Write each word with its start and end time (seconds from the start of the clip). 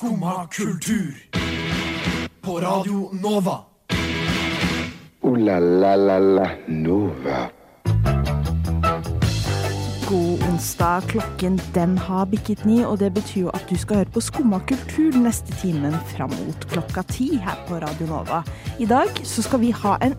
Skumma 0.00 0.48
kultur. 0.48 1.12
På 2.40 2.60
Radio 2.60 3.10
Nova. 3.12 3.64
Ooh 5.22 5.36
la 5.36 5.58
la 5.58 5.94
la 5.96 6.18
la 6.18 6.56
Nova. 6.66 7.59
God 10.10 10.42
onsdag. 10.42 11.00
Klokken 11.08 11.60
den 11.74 11.98
har 11.98 12.24
bikket 12.26 12.64
ni, 12.66 12.80
og 12.82 12.98
det 12.98 13.12
betyr 13.14 13.44
jo 13.44 13.50
at 13.54 13.62
du 13.70 13.76
skal 13.78 14.00
høre 14.00 14.10
på 14.10 14.22
Skumma 14.26 14.58
kultur 14.66 15.14
neste 15.14 15.54
timen 15.60 15.94
fram 16.10 16.32
mot 16.34 16.66
klokka 16.72 17.04
ti 17.12 17.28
her 17.38 17.60
på 17.68 17.78
Radio 17.78 18.08
Nova. 18.10 18.40
I 18.82 18.88
dag 18.90 19.20
så 19.22 19.44
skal 19.46 19.62
vi 19.62 19.70
ha 19.70 19.94
en, 20.02 20.16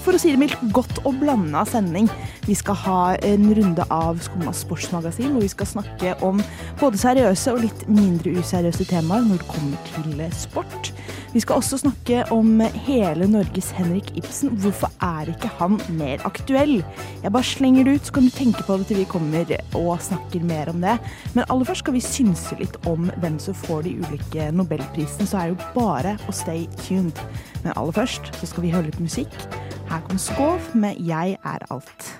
for 0.00 0.16
å 0.16 0.20
si 0.22 0.32
det 0.32 0.40
mildt, 0.40 0.56
godt 0.72 1.02
og 1.04 1.20
blanda 1.20 1.66
sending. 1.68 2.08
Vi 2.46 2.56
skal 2.56 2.80
ha 2.86 3.02
en 3.28 3.44
runde 3.60 3.84
av 3.92 4.24
Skumma 4.24 4.56
sportsmagasin, 4.56 5.34
hvor 5.34 5.44
vi 5.44 5.52
skal 5.52 5.68
snakke 5.68 6.16
om 6.24 6.40
både 6.80 7.04
seriøse 7.04 7.52
og 7.52 7.66
litt 7.66 7.84
mindre 7.92 8.38
useriøse 8.40 8.88
temaer 8.88 9.28
når 9.28 9.44
det 9.44 9.50
kommer 9.52 9.90
til 9.92 10.24
sport. 10.32 10.94
Vi 11.30 11.40
skal 11.40 11.60
også 11.60 11.76
snakke 11.78 12.24
om 12.34 12.58
hele 12.82 13.28
Norges 13.30 13.68
Henrik 13.76 14.08
Ibsen. 14.18 14.50
Hvorfor 14.58 14.90
er 14.98 15.28
ikke 15.30 15.50
han 15.60 15.76
mer 15.94 16.24
aktuell? 16.26 16.80
Jeg 17.22 17.30
bare 17.30 17.46
slenger 17.46 17.84
det 17.86 17.92
ut, 17.94 18.08
så 18.08 18.14
kan 18.16 18.24
du 18.26 18.32
tenke 18.34 18.64
på 18.66 18.78
det 18.80 18.88
til 18.88 18.98
vi 18.98 19.04
kommer 19.06 19.52
og 19.78 20.02
snakker 20.02 20.42
mer 20.42 20.72
om 20.72 20.80
det. 20.82 20.96
Men 21.36 21.46
aller 21.46 21.68
først 21.68 21.84
skal 21.84 21.94
vi 21.94 22.02
synse 22.02 22.58
litt 22.58 22.74
om 22.90 23.06
hvem 23.22 23.36
som 23.38 23.54
får 23.54 23.86
de 23.86 23.92
ulike 24.02 24.48
nobelprisene, 24.58 25.28
så 25.30 25.38
er 25.38 25.52
det 25.52 25.54
jo 25.54 25.68
bare 25.76 26.16
å 26.26 26.34
stay 26.34 26.64
tuned. 26.82 27.22
Men 27.62 27.76
aller 27.76 27.94
først 27.94 28.32
så 28.40 28.50
skal 28.50 28.66
vi 28.66 28.74
høre 28.74 28.88
litt 28.88 28.98
musikk. 28.98 29.38
Her 29.86 30.02
kommer 30.08 30.18
Skov 30.18 30.74
med 30.74 30.98
'Jeg 30.98 31.38
er 31.44 31.62
alt'. 31.70 32.10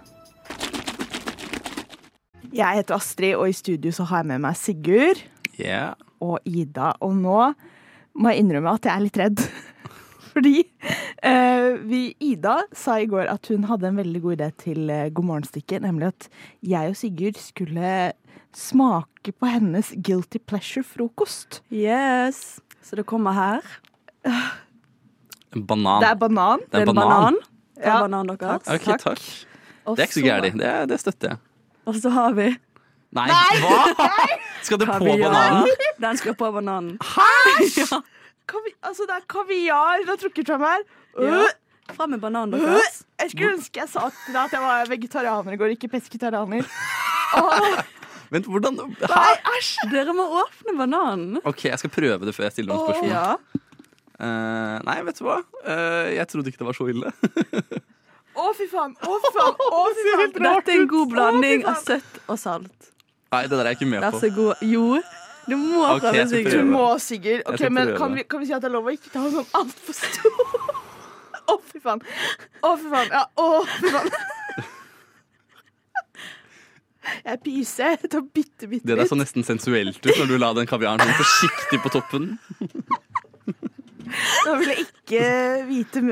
Jeg 2.52 2.77
heter 2.77 2.95
Astrid, 2.95 3.34
og 3.34 3.48
i 3.48 3.52
studio 3.52 3.90
så 3.90 4.04
har 4.04 4.16
jeg 4.23 4.27
med 4.27 4.38
meg 4.38 4.56
Sigurd 4.56 5.27
Yeah. 5.60 5.95
og 6.20 6.38
Ida. 6.45 6.92
Og 7.01 7.16
nå 7.16 7.54
må 8.14 8.32
jeg 8.32 8.45
innrømme 8.45 8.73
at 8.74 8.87
jeg 8.88 8.95
er 8.95 9.04
litt 9.04 9.18
redd. 9.21 9.43
Fordi 10.30 10.54
eh, 11.26 11.68
vi, 11.90 12.01
Ida 12.23 12.60
sa 12.76 12.98
i 13.02 13.09
går 13.10 13.26
at 13.32 13.51
hun 13.51 13.65
hadde 13.71 13.88
en 13.90 13.98
veldig 13.98 14.21
god 14.23 14.37
idé 14.38 14.48
til 14.62 14.90
eh, 14.93 15.09
God 15.10 15.26
morgen-stikket, 15.30 15.82
nemlig 15.82 16.12
at 16.12 16.29
jeg 16.62 16.93
og 16.93 16.99
Sigurd 17.01 17.40
skulle 17.43 17.95
smake 18.57 19.34
på 19.38 19.51
hennes 19.51 19.93
guilty 20.02 20.38
pleasure-frokost. 20.46 21.60
Yes. 21.74 22.60
Så 22.82 22.96
det 22.99 23.07
kommer 23.10 23.34
her. 23.37 23.66
En 25.54 25.65
banan. 25.66 26.01
Det 26.02 26.09
er 26.12 26.18
banan. 26.18 26.65
Det 26.71 26.80
er 26.80 26.87
en 26.88 26.95
banan. 26.95 27.38
Det 27.74 27.84
er 27.87 27.90
Ja. 27.90 28.01
banan 28.04 28.27
deres. 28.30 28.68
Ok, 28.71 28.88
takk. 29.02 29.23
Det 29.90 29.99
er 29.99 30.06
ikke 30.06 30.18
så 30.21 30.24
gærent. 30.27 30.59
Det, 30.60 30.73
det 30.90 31.01
støtter 31.01 31.29
jeg. 31.32 31.38
Og 31.90 31.95
så 31.99 32.10
har 32.15 32.34
vi 32.38 32.49
Nei, 33.16 33.26
hva?! 33.62 33.78
Skal 34.62 34.78
det 34.78 34.86
på 34.86 34.98
kaviar. 35.00 35.24
bananen? 35.24 35.86
Den 36.04 36.18
skal 36.20 36.36
på 36.38 36.50
bananen. 36.54 36.92
Kavi 38.50 38.70
altså, 38.82 39.06
det 39.06 39.16
er 39.16 39.24
kaviar 39.30 40.04
du 40.04 40.12
har 40.12 40.20
trukket 40.20 40.46
fram 40.50 40.62
her. 40.66 40.84
Ja. 41.18 41.40
Øh, 41.44 41.56
Fram 41.96 42.10
med 42.14 42.20
bananen 42.22 42.54
øh. 42.54 42.60
deres. 42.68 43.00
Jeg 43.18 43.30
skulle 43.32 43.52
ønske 43.56 43.80
jeg 43.80 43.88
sa 43.90 44.04
til 44.14 44.34
deg 44.34 44.44
at 44.44 44.52
jeg 44.54 44.62
var 44.62 44.90
vegetarianer 44.92 45.56
i 45.56 45.58
går, 45.58 45.72
ikke 45.74 45.88
pesketarianer. 45.90 46.62
Vent, 48.30 48.46
hvordan 48.46 48.76
Hæ? 48.78 49.08
Nei, 49.10 49.32
æsj! 49.56 49.72
Dere 49.90 50.14
må 50.14 50.26
åpne 50.44 50.76
bananen. 50.78 51.40
OK, 51.44 51.64
jeg 51.66 51.78
skal 51.82 51.90
prøve 51.90 52.28
det 52.28 52.34
før 52.36 52.46
jeg 52.46 52.54
stiller 52.54 52.74
noen 52.76 52.86
spørsmål. 52.86 53.10
Ja. 53.10 53.34
Eh, 54.20 54.76
nei, 54.86 54.96
vet 55.08 55.18
du 55.18 55.24
hva? 55.26 55.40
Eh, 55.64 56.12
jeg 56.14 56.28
trodde 56.30 56.52
ikke 56.52 56.60
det 56.62 56.68
var 56.68 56.78
så 56.78 56.86
ille. 56.92 57.10
Å, 58.38 58.52
fy 58.54 58.68
faen! 58.70 58.94
Å, 59.02 59.16
fy 59.24 59.32
faen! 59.34 59.58
Å, 59.66 59.82
fy 59.98 60.04
faen. 60.12 60.34
Dette 60.36 60.70
er 60.70 60.78
en 60.78 60.86
god 60.94 61.10
blanding 61.10 61.66
av 61.66 61.80
søtt 61.82 62.20
og 62.30 62.38
salt. 62.38 62.90
Nei, 63.30 63.42
det 63.46 63.50
der 63.54 63.60
er 63.62 63.68
jeg 63.70 63.78
ikke 63.80 63.86
med 63.92 64.00
Vær 64.03 64.10
på. 64.10 64.20
så 64.25 64.31
god. 64.34 64.62
Jo, 64.66 64.86
du 65.50 65.56
må 65.56 65.84
Ok, 65.86 66.00
prøve, 66.03 66.16
jeg 66.16 66.28
skal 66.28 66.38
Sigurd. 66.38 66.50
Du 66.50 66.56
prøve. 66.59 66.70
må, 66.72 66.86
Sigurd. 66.98 67.42
Ok, 67.47 67.56
skal 67.60 67.72
men 67.72 67.87
prøve. 67.87 67.98
kan 68.00 68.14
vi, 68.19 68.22
kan 68.32 68.41
vi 68.42 68.47
si 68.48 68.53
at 68.56 68.62
det 68.64 68.69
er 68.70 68.75
lov 68.75 68.88
å 68.91 68.94
ikke 68.97 69.12
ta 69.14 69.22
sånn 69.31 69.47
altfor 69.60 69.94
stor 70.00 70.32
Å, 71.50 71.54
fy 71.70 71.81
faen. 71.82 72.03
Å, 72.62 72.72
fy 72.78 72.91
faen. 72.93 73.09
Ja, 73.15 73.22
å, 73.43 73.47
fy 73.66 73.91
faen. 73.94 74.10
Jeg 77.25 77.41
pyser. 77.43 77.94
Jeg 78.03 78.10
tar 78.12 78.22
bitte, 78.34 78.69
bitte 78.71 78.87
Det 78.87 78.97
der 79.00 79.09
så 79.10 79.16
nesten 79.19 79.43
sensuelt 79.47 79.99
ut 80.05 80.10
når 80.21 80.28
du 80.31 80.37
la 80.38 80.50
den 80.55 80.69
kaviaren 80.71 81.00
sånn 81.03 81.16
forsiktig 81.19 81.81
på 81.82 81.91
toppen. 81.94 82.28
Da 84.44 84.53
vil 84.59 84.69
jeg 84.75 84.84
ikke 84.84 85.25
vite 85.71 86.03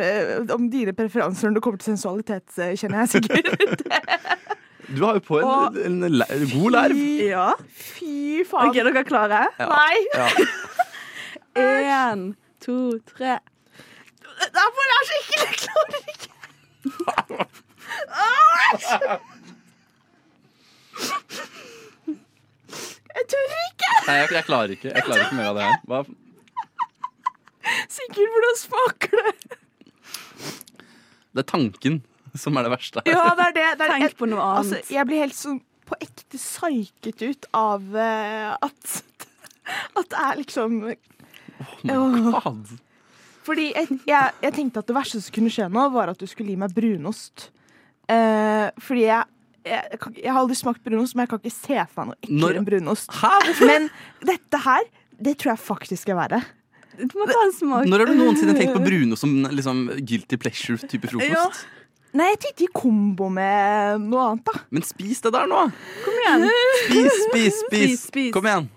om 0.54 0.66
dine 0.72 0.94
preferanser 0.96 1.50
når 1.50 1.58
det 1.58 1.62
kommer 1.66 1.82
til 1.82 1.92
sensualitet, 1.92 2.46
kjenner 2.78 3.04
jeg 3.04 3.18
sikkert. 3.18 3.46
Du 4.88 5.02
har 5.04 5.18
jo 5.18 5.22
på 5.24 5.38
Å. 5.44 5.54
en, 5.84 5.98
en, 6.06 6.22
en 6.22 6.44
god 6.52 6.70
lerv. 6.72 7.00
Ja. 7.20 7.48
Fy 7.68 8.44
faen. 8.48 8.70
OK, 8.70 8.78
dere 8.78 9.02
er 9.02 9.08
klare? 9.08 9.40
Nei. 9.60 9.96
Ja. 10.14 10.28
Én, 11.58 12.22
to, 12.64 12.76
tre. 13.10 13.38
Det 14.38 14.66
får. 14.76 14.88
Jeg 14.88 15.56
klarer 15.64 16.00
ikke. 16.14 16.28
Jeg 23.18 23.24
tør 23.32 23.54
ikke. 23.66 23.92
Nei, 24.06 24.14
jeg, 24.14 24.28
jeg 24.32 24.44
klarer 24.46 24.72
ikke 24.74 24.90
Jeg 24.92 25.04
klarer 25.04 25.24
ikke 25.26 25.38
mer 25.38 25.50
av 25.50 25.58
det 25.58 25.64
her. 25.66 25.78
Hva? 25.90 26.00
Sigurd, 27.92 28.30
hvordan 28.34 28.56
smaker 28.60 29.26
det? 29.26 29.58
Det 31.34 31.42
er 31.44 31.48
tanken 31.50 31.98
som 32.40 32.56
er 32.58 32.66
det 32.68 32.72
verste. 32.74 33.02
Ja, 33.08 33.24
det 33.38 33.46
er 33.50 33.54
det. 33.56 33.66
det 33.80 33.86
er, 33.88 33.94
Tenk 33.98 34.16
på 34.18 34.28
noe 34.30 34.44
Altså, 34.58 34.78
annet. 34.78 34.90
jeg 34.94 35.08
blir 35.10 35.22
helt 35.24 35.36
sånn 35.38 35.60
på 35.88 35.96
ekte 36.04 36.36
psyket 36.40 37.22
ut 37.24 37.46
av 37.56 37.84
uh, 37.96 38.56
at 38.60 38.98
At 39.96 40.10
det 40.12 40.20
er 40.24 40.36
liksom 40.42 40.76
God. 41.84 42.76
Fordi 43.48 43.70
jeg, 43.72 43.96
jeg, 44.08 44.34
jeg 44.44 44.54
tenkte 44.56 44.82
at 44.82 44.88
det 44.90 44.96
verste 44.96 45.20
som 45.24 45.34
kunne 45.34 45.52
skje 45.52 45.68
nå, 45.72 45.86
var 45.94 46.12
at 46.12 46.20
du 46.20 46.26
skulle 46.28 46.52
gi 46.52 46.60
meg 46.60 46.74
brunost. 46.76 47.48
Uh, 48.08 48.68
fordi 48.84 49.06
jeg, 49.06 49.24
jeg, 49.64 49.80
jeg, 49.94 50.00
kan 50.02 50.18
jeg 50.20 50.32
har 50.32 50.40
aldri 50.42 50.56
smakt 50.58 50.84
brunost, 50.84 51.16
men 51.16 51.24
jeg 51.24 51.32
kan 51.32 51.40
ikke 51.42 51.54
se 51.56 51.80
for 51.92 52.04
meg 52.04 52.12
noe 52.12 52.20
eklere 52.24 52.42
Når- 52.44 52.60
enn 52.60 52.68
brunost. 52.68 53.16
Hæ? 53.22 53.32
Men 53.68 53.88
dette 54.28 54.62
her, 54.64 54.88
det 55.18 55.36
tror 55.40 55.54
jeg 55.54 55.64
faktisk 55.64 56.12
er 56.12 56.20
verre. 56.20 56.42
Du 56.98 57.14
må 57.14 57.28
ta 57.30 57.40
en 57.44 57.52
smak. 57.54 57.86
Når 57.86 58.02
har 58.02 58.10
du 58.10 58.18
noensinne 58.18 58.56
tenkt 58.58 58.74
på 58.74 58.82
brunost 58.82 59.22
som 59.22 59.34
liksom 59.54 59.84
guilty 60.02 60.38
pleasure-type 60.40 61.08
frokost? 61.12 61.30
Ja. 61.30 61.44
Nei, 62.16 62.30
jeg 62.32 62.38
tenkte 62.40 62.64
i 62.64 62.68
kombo 62.72 63.28
med 63.28 64.00
noe 64.08 64.22
annet, 64.30 64.44
da. 64.48 64.62
Men 64.72 64.84
spis 64.86 65.20
det 65.24 65.32
der 65.34 65.46
nå! 65.50 65.66
Kom 66.04 66.20
igjen. 66.22 66.46
Spis, 66.48 66.88
spis, 66.88 67.18
spis! 67.26 67.58
Spis, 67.68 68.06
spis. 68.08 68.30
Kom 68.34 68.48
igjen. 68.48 68.68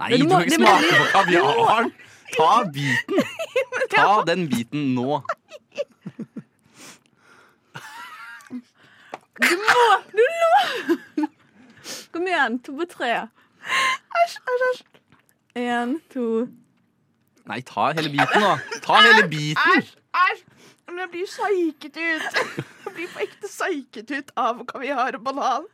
Nei, 0.00 0.08
du 0.14 0.22
du 0.22 0.24
må- 0.30 0.38
kan 0.40 0.46
ikke 0.48 0.56
smake 0.56 0.94
på 0.96 1.08
kaviaren! 1.12 1.90
Ta 2.30 2.48
biten! 2.72 3.22
Ta 3.92 4.06
den 4.28 4.46
biten 4.48 4.94
nå. 4.96 5.20
Du 9.40 9.56
må 9.56 9.76
Kom 12.12 12.26
igjen. 12.26 12.56
To 12.66 12.72
på 12.78 12.86
tre. 12.90 13.10
Æsj, 14.20 14.38
æsj, 14.52 14.64
æsj. 14.70 14.80
Én, 15.60 15.96
to 16.12 16.24
Nei, 17.50 17.60
ta 17.66 17.88
hele 17.96 18.10
biten, 18.12 18.42
da. 18.44 18.56
Ta 18.84 19.00
hele 19.04 19.24
biten. 19.30 19.76
Æsj, 19.76 19.92
æsj. 20.24 20.42
Men 20.90 21.04
jeg 21.04 21.10
blir 21.12 21.28
psyket 21.30 21.96
ut. 22.00 22.38
Jeg 22.90 22.94
blir 22.96 23.10
på 23.12 23.20
ekte 23.22 23.46
psyket 23.46 24.10
ut 24.10 24.30
av 24.40 24.62
kaviar 24.66 25.14
og 25.14 25.22
banan. 25.28 25.66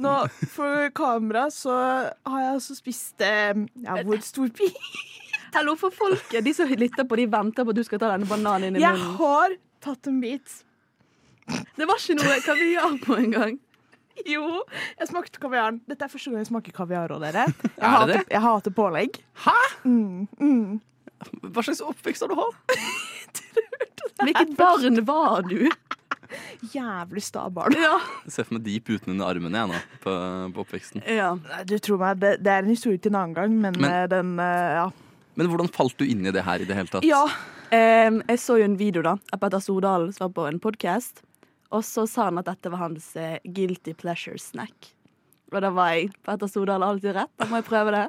Nå, 0.00 0.12
for 0.54 0.86
kamera 0.96 1.48
så 1.52 1.74
har 1.74 2.38
jeg 2.40 2.52
altså 2.54 2.76
spist 2.78 3.20
eh, 3.26 3.58
Ja, 3.82 3.96
hvor 4.06 4.22
stor 4.24 4.48
pi? 4.56 4.70
Hallo 5.56 5.74
for 5.76 5.92
folket. 5.92 6.40
De 6.46 6.54
som 6.56 6.70
lytter 6.70 7.04
på, 7.04 7.18
de 7.20 7.26
venter 7.28 7.66
på 7.66 7.74
at 7.74 7.80
du 7.80 7.82
skal 7.84 8.00
ta 8.00 8.08
denne 8.14 8.28
bananen 8.30 8.70
inn 8.70 8.78
i 8.80 8.84
Jeg 8.86 8.96
har 9.18 9.56
tatt 9.84 10.08
en 10.08 10.22
bit. 10.22 10.54
Det 11.76 11.88
var 11.90 12.00
ikke 12.00 12.16
noe 12.22 12.38
kaviar 12.46 12.96
på 13.04 13.18
engang. 13.20 13.58
Jo, 14.28 14.62
jeg 14.98 15.10
smakte 15.12 15.42
kaviaren. 15.44 15.82
Dette 15.90 16.08
er 16.08 16.14
første 16.14 16.32
gang 16.32 16.40
jeg 16.46 16.48
smaker 16.54 16.78
kaviar 16.80 17.12
òg, 17.18 17.20
dere. 17.26 17.44
Jeg 17.52 17.76
Er 17.76 17.84
det 17.84 17.92
hater, 17.98 18.14
det? 18.16 18.24
jeg 18.38 18.44
hater 18.48 18.74
pålegg. 18.80 19.20
Hæ? 19.44 19.58
Mm, 19.84 20.24
mm. 20.40 20.80
Hva 21.52 21.62
slags 21.66 21.82
oppvekst 21.84 22.24
har 22.24 22.32
du 22.32 22.38
hatt? 22.38 22.78
Hvilket 24.22 24.56
barn 24.58 24.98
var 25.06 25.42
du? 25.46 25.68
Jævlig 26.74 27.22
sta 27.24 27.46
barn. 27.54 27.74
Ja. 27.78 27.96
Jeg 28.26 28.32
ser 28.34 28.46
for 28.48 28.58
meg 28.58 28.64
Deep 28.66 28.90
uten 28.90 29.14
under 29.14 29.28
armene 29.30 29.60
jeg 29.62 29.70
nå, 29.70 29.78
på, 30.02 30.14
på 30.56 30.64
oppveksten. 30.64 31.04
ja. 31.08 31.30
Du 31.68 31.76
tror 31.78 32.00
meg, 32.02 32.18
det, 32.20 32.32
det 32.44 32.52
er 32.52 32.64
en 32.66 32.72
historie 32.72 32.98
til 33.00 33.12
en 33.14 33.20
annen 33.22 33.36
gang, 33.38 33.54
men, 33.62 33.78
Men- 33.80 33.92
eh, 33.92 34.08
den 34.12 34.34
eh, 34.42 34.74
Ja. 34.80 34.88
Men 35.38 35.46
hvordan 35.52 35.68
falt 35.70 35.94
du 36.00 36.02
inn 36.04 36.26
i 36.26 36.32
det 36.34 36.42
her 36.42 36.58
i 36.58 36.66
det 36.66 36.74
hele 36.74 36.90
tatt? 36.90 37.04
ja. 37.06 37.22
Em, 37.70 38.22
jeg 38.26 38.38
så 38.40 38.54
jo 38.58 38.64
en 38.64 38.78
video 38.80 39.02
da 39.04 39.10
av 39.30 39.38
Petter 39.42 39.60
Stordalen 39.60 40.08
som 40.16 40.24
var 40.24 40.30
på 40.38 40.46
en 40.48 40.58
podkast. 40.64 41.18
Og 41.70 41.82
så 41.84 42.06
sa 42.08 42.24
han 42.30 42.38
at 42.40 42.46
dette 42.48 42.70
var 42.72 42.80
hans 42.80 43.10
eh, 43.20 43.34
guilty 43.44 43.92
pleasure 43.92 44.38
snack. 44.40 44.94
Og 45.52 45.60
da 45.62 45.68
var 45.76 45.90
jeg 45.94 46.08
Petter 46.24 46.48
Stordalen 46.48 46.86
har 46.86 46.94
alltid 46.96 47.12
rett, 47.18 47.32
da 47.36 47.44
må 47.50 47.60
jeg 47.60 47.66
prøve 47.68 47.92
det. 47.92 48.06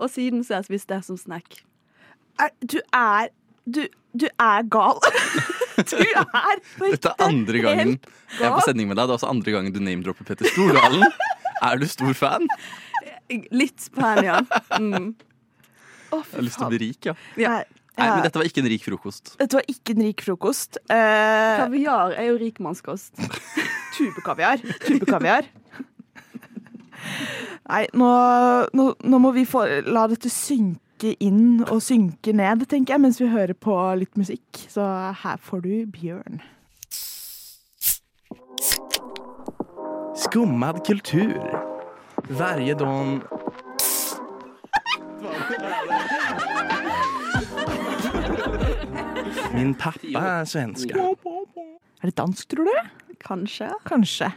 Og 0.00 0.08
siden 0.10 0.40
så 0.42 0.54
har 0.56 0.62
jeg 0.64 0.70
spist 0.72 0.88
det 0.94 1.02
som 1.04 1.18
snack. 1.20 1.60
Er, 2.40 2.50
du 2.64 2.78
er 2.96 3.28
du, 3.68 3.82
du 4.14 4.26
er 4.28 4.62
gal. 4.72 4.98
du 5.90 5.96
er 5.98 6.62
Dette 6.92 7.12
er 7.12 7.24
andre 7.26 7.62
gangen 7.64 7.92
jeg 7.96 8.46
er 8.48 8.54
på 8.54 8.64
sending 8.66 8.88
med 8.90 8.96
deg. 8.98 9.08
Det 9.08 9.14
er 9.14 9.18
også 9.18 9.30
andre 9.32 9.54
gangen 9.54 9.74
du 9.74 9.80
name-dropper 9.84 10.28
Petter 10.28 10.48
Stordalen. 10.52 11.04
Er 11.62 11.78
du 11.80 11.86
stor 11.90 12.12
fan? 12.16 12.48
Litt 13.60 13.88
fan, 13.96 14.22
ja. 14.26 14.40
Mm. 14.80 15.12
Oh, 16.12 16.20
Jeg 16.20 16.36
har 16.36 16.44
lyst 16.44 16.58
til 16.60 16.66
å 16.66 16.72
bli 16.72 16.80
rik, 16.82 17.08
ja. 17.08 17.14
Ja. 17.40 17.54
Nei, 17.92 18.06
Nei, 18.06 18.06
men 18.16 18.22
dette 18.24 18.40
var 18.40 18.48
ikke 18.48 18.62
en 18.62 18.68
rik 18.72 18.84
frokost. 18.86 19.34
dette 19.36 19.58
var 19.58 19.66
ikke 19.68 19.92
en 19.92 20.04
rik 20.06 20.22
frokost. 20.24 20.78
Eh, 20.88 21.58
Kaviar 21.60 22.14
er 22.16 22.30
jo 22.30 22.38
rikmannskost. 22.40 23.12
Tubekaviar. 23.96 24.62
Tubekaviar. 24.86 25.48
Nei, 27.68 27.82
nå, 27.96 28.08
nå, 28.76 28.86
nå 28.96 29.20
må 29.22 29.32
vi 29.36 29.44
få 29.48 29.64
la 29.92 30.06
dette 30.10 30.30
synke 30.32 30.81
inn 31.20 31.64
og 31.66 31.82
synke 31.82 32.32
ned, 32.36 32.66
tenker 32.70 32.94
jeg, 32.94 33.02
mens 33.02 33.20
vi 33.20 33.28
hører 33.32 33.54
på 33.58 33.74
litt 33.98 34.16
musikk. 34.20 34.64
Så 34.70 34.86
her 35.22 35.40
får 35.42 35.64
du 35.64 35.72
Bjørn. 35.92 36.40
Skummad 40.22 40.82
kultur. 40.86 41.38
Varje 42.30 42.74
dag... 42.78 43.22
Min 49.52 49.74
pappa 49.74 50.22
er 50.40 50.44
svenska. 50.48 50.96
Er 52.02 52.08
det 52.08 52.16
dansk, 52.16 52.48
tror 52.48 52.64
du? 52.64 52.72
Kanskje. 53.20 53.68
Kanskje. 53.86 54.30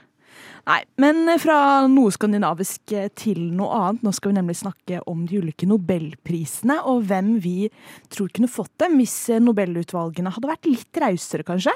Nei, 0.65 0.79
men 1.01 1.27
fra 1.41 1.57
noe 1.91 2.13
skandinavisk 2.13 2.93
til 3.19 3.41
noe 3.53 3.75
annet. 3.77 4.05
Nå 4.05 4.13
skal 4.17 4.31
vi 4.31 4.37
nemlig 4.39 4.57
snakke 4.61 5.01
om 5.09 5.25
de 5.29 5.41
ulike 5.43 5.67
nobelprisene, 5.69 6.79
og 6.89 7.03
hvem 7.09 7.35
vi 7.43 7.69
tror 8.13 8.31
kunne 8.33 8.49
fått 8.51 8.73
dem 8.81 8.97
hvis 9.01 9.17
nobelutvalgene 9.43 10.33
hadde 10.33 10.49
vært 10.49 10.69
litt 10.69 11.01
rausere, 11.03 11.45
kanskje. 11.47 11.75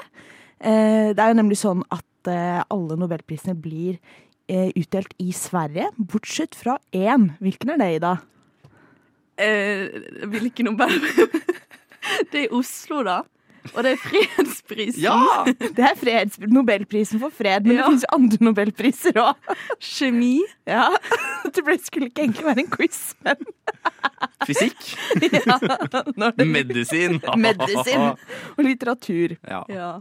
Eh, 0.60 1.12
Det 1.14 1.22
er 1.22 1.30
jo 1.32 1.38
nemlig 1.38 1.60
sånn 1.60 1.84
at 1.90 2.28
eh, 2.30 2.62
alle 2.68 2.98
nobelprisene 2.98 3.54
blir 3.54 4.00
eh, 4.50 4.70
utdelt 4.74 5.14
i 5.22 5.30
Sverige, 5.32 5.90
bortsett 5.96 6.58
fra 6.58 6.78
én. 6.92 7.30
Hvilken 7.40 7.70
er 7.74 7.80
det, 7.80 7.90
Ida? 8.00 8.16
Eh, 9.40 9.86
hvilken 10.28 10.70
Nobel... 10.72 10.98
Det 12.32 12.46
er 12.46 12.54
Oslo, 12.56 13.02
da. 13.06 13.20
Og 13.74 13.84
det 13.84 13.92
er 13.92 14.00
fredsprisen. 14.02 15.02
Ja! 15.02 15.44
Det 15.76 15.84
er 15.84 15.96
freds 15.98 16.38
Nobelprisen 16.50 17.20
for 17.22 17.34
fred, 17.34 17.66
men 17.66 17.76
det 17.76 17.84
finnes 17.86 18.04
jo 18.06 18.12
andre 18.16 18.38
nobelpriser 18.48 19.20
òg. 19.20 19.50
Kjemi. 19.78 20.38
Ja. 20.68 20.88
Det 21.54 21.76
skulle 21.84 22.08
ikke 22.10 22.24
egentlig 22.24 22.46
være 22.46 22.64
en 22.64 22.70
quiz, 22.72 23.00
men 23.26 23.44
Fysikk. 24.48 24.80
ja, 25.20 25.56
det 26.36 26.46
Medisin. 26.48 27.20
Medisin 27.36 28.06
og 28.10 28.64
litteratur. 28.64 29.36
Ja. 29.48 29.62
Ja. 29.72 29.92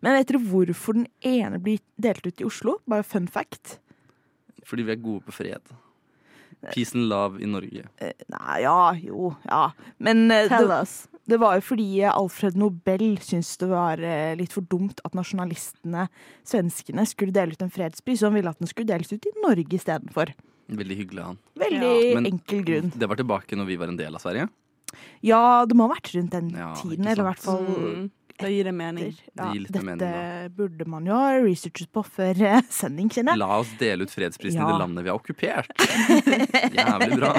Men 0.00 0.16
vet 0.16 0.30
dere 0.30 0.40
hvorfor 0.42 0.96
den 0.96 1.08
ene 1.24 1.60
blir 1.62 1.82
delt 2.00 2.24
ut 2.26 2.40
i 2.40 2.46
Oslo? 2.48 2.78
Bare 2.88 3.06
fun 3.06 3.28
fact. 3.28 3.78
Fordi 4.68 4.84
vi 4.88 4.94
er 4.94 5.02
gode 5.02 5.24
på 5.26 5.36
fred. 5.40 5.74
Peace 6.72 6.94
and 6.96 7.08
love 7.08 7.40
i 7.40 7.46
Norge. 7.46 7.84
Eh, 8.02 8.12
Nei, 8.34 8.56
ja, 8.64 8.92
jo, 8.98 9.32
ja. 9.46 9.68
Men 10.02 10.30
eh, 10.34 10.48
Tell 10.50 10.68
det, 10.68 10.80
us. 10.82 10.96
Det 11.28 11.38
var 11.40 11.58
jo 11.58 11.64
fordi 11.66 11.88
Alfred 12.08 12.56
Nobel 12.56 13.18
syntes 13.24 13.54
det 13.60 13.68
var 13.70 14.00
eh, 14.00 14.34
litt 14.38 14.54
for 14.54 14.64
dumt 14.64 15.02
at 15.04 15.16
nasjonalistene, 15.16 16.06
svenskene, 16.48 17.04
skulle 17.08 17.36
dele 17.36 17.52
ut 17.52 17.64
en 17.64 17.72
fredspris, 17.72 18.22
og 18.22 18.30
han 18.30 18.38
ville 18.38 18.52
at 18.54 18.62
den 18.62 18.70
skulle 18.70 18.88
deles 18.88 19.12
ut 19.12 19.28
i 19.28 19.34
Norge 19.44 19.76
istedenfor. 19.80 20.32
Veldig 20.68 20.96
hyggelig 21.02 21.24
av 21.24 21.32
han. 21.32 21.42
Veldig 21.64 21.92
ja. 21.96 22.22
enkel 22.32 22.64
grunn. 22.64 22.92
Det 22.96 23.08
var 23.08 23.20
tilbake 23.20 23.56
når 23.56 23.68
vi 23.70 23.76
var 23.80 23.92
en 23.92 24.00
del 24.00 24.16
av 24.16 24.24
Sverige. 24.24 24.48
Ja, 25.24 25.42
det 25.68 25.76
må 25.76 25.84
ha 25.84 25.94
vært 25.94 26.14
rundt 26.14 26.32
den 26.32 26.48
Ja, 26.56 26.72
tiden, 26.80 27.04
eller 27.04 27.26
i 27.26 27.28
hvert 27.32 27.44
fall 27.44 27.66
Mm. 27.68 28.08
Da 28.38 28.46
gir 28.46 28.68
det 28.68 28.72
mening. 28.72 29.16
Ja, 29.34 29.48
gir 29.50 29.64
litt 29.64 29.72
dette 29.74 29.82
mening, 29.82 30.52
burde 30.54 30.84
man 30.86 31.06
jo 31.08 31.16
ha 31.18 31.32
researchet 31.42 31.90
på 31.90 32.04
før 32.06 32.38
eh, 32.46 32.60
sending, 32.70 33.08
kjenner 33.10 33.34
jeg. 33.34 33.40
La 33.42 33.48
oss 33.58 33.72
dele 33.80 34.06
ut 34.06 34.14
fredsprisen 34.14 34.60
Ja. 34.60 34.68
i 34.68 34.70
det 34.70 34.78
landet 34.78 35.02
vi 35.02 35.10
har 35.10 35.18
okkupert. 35.18 35.72
Jævlig 36.78 37.18
bra. 37.18 37.32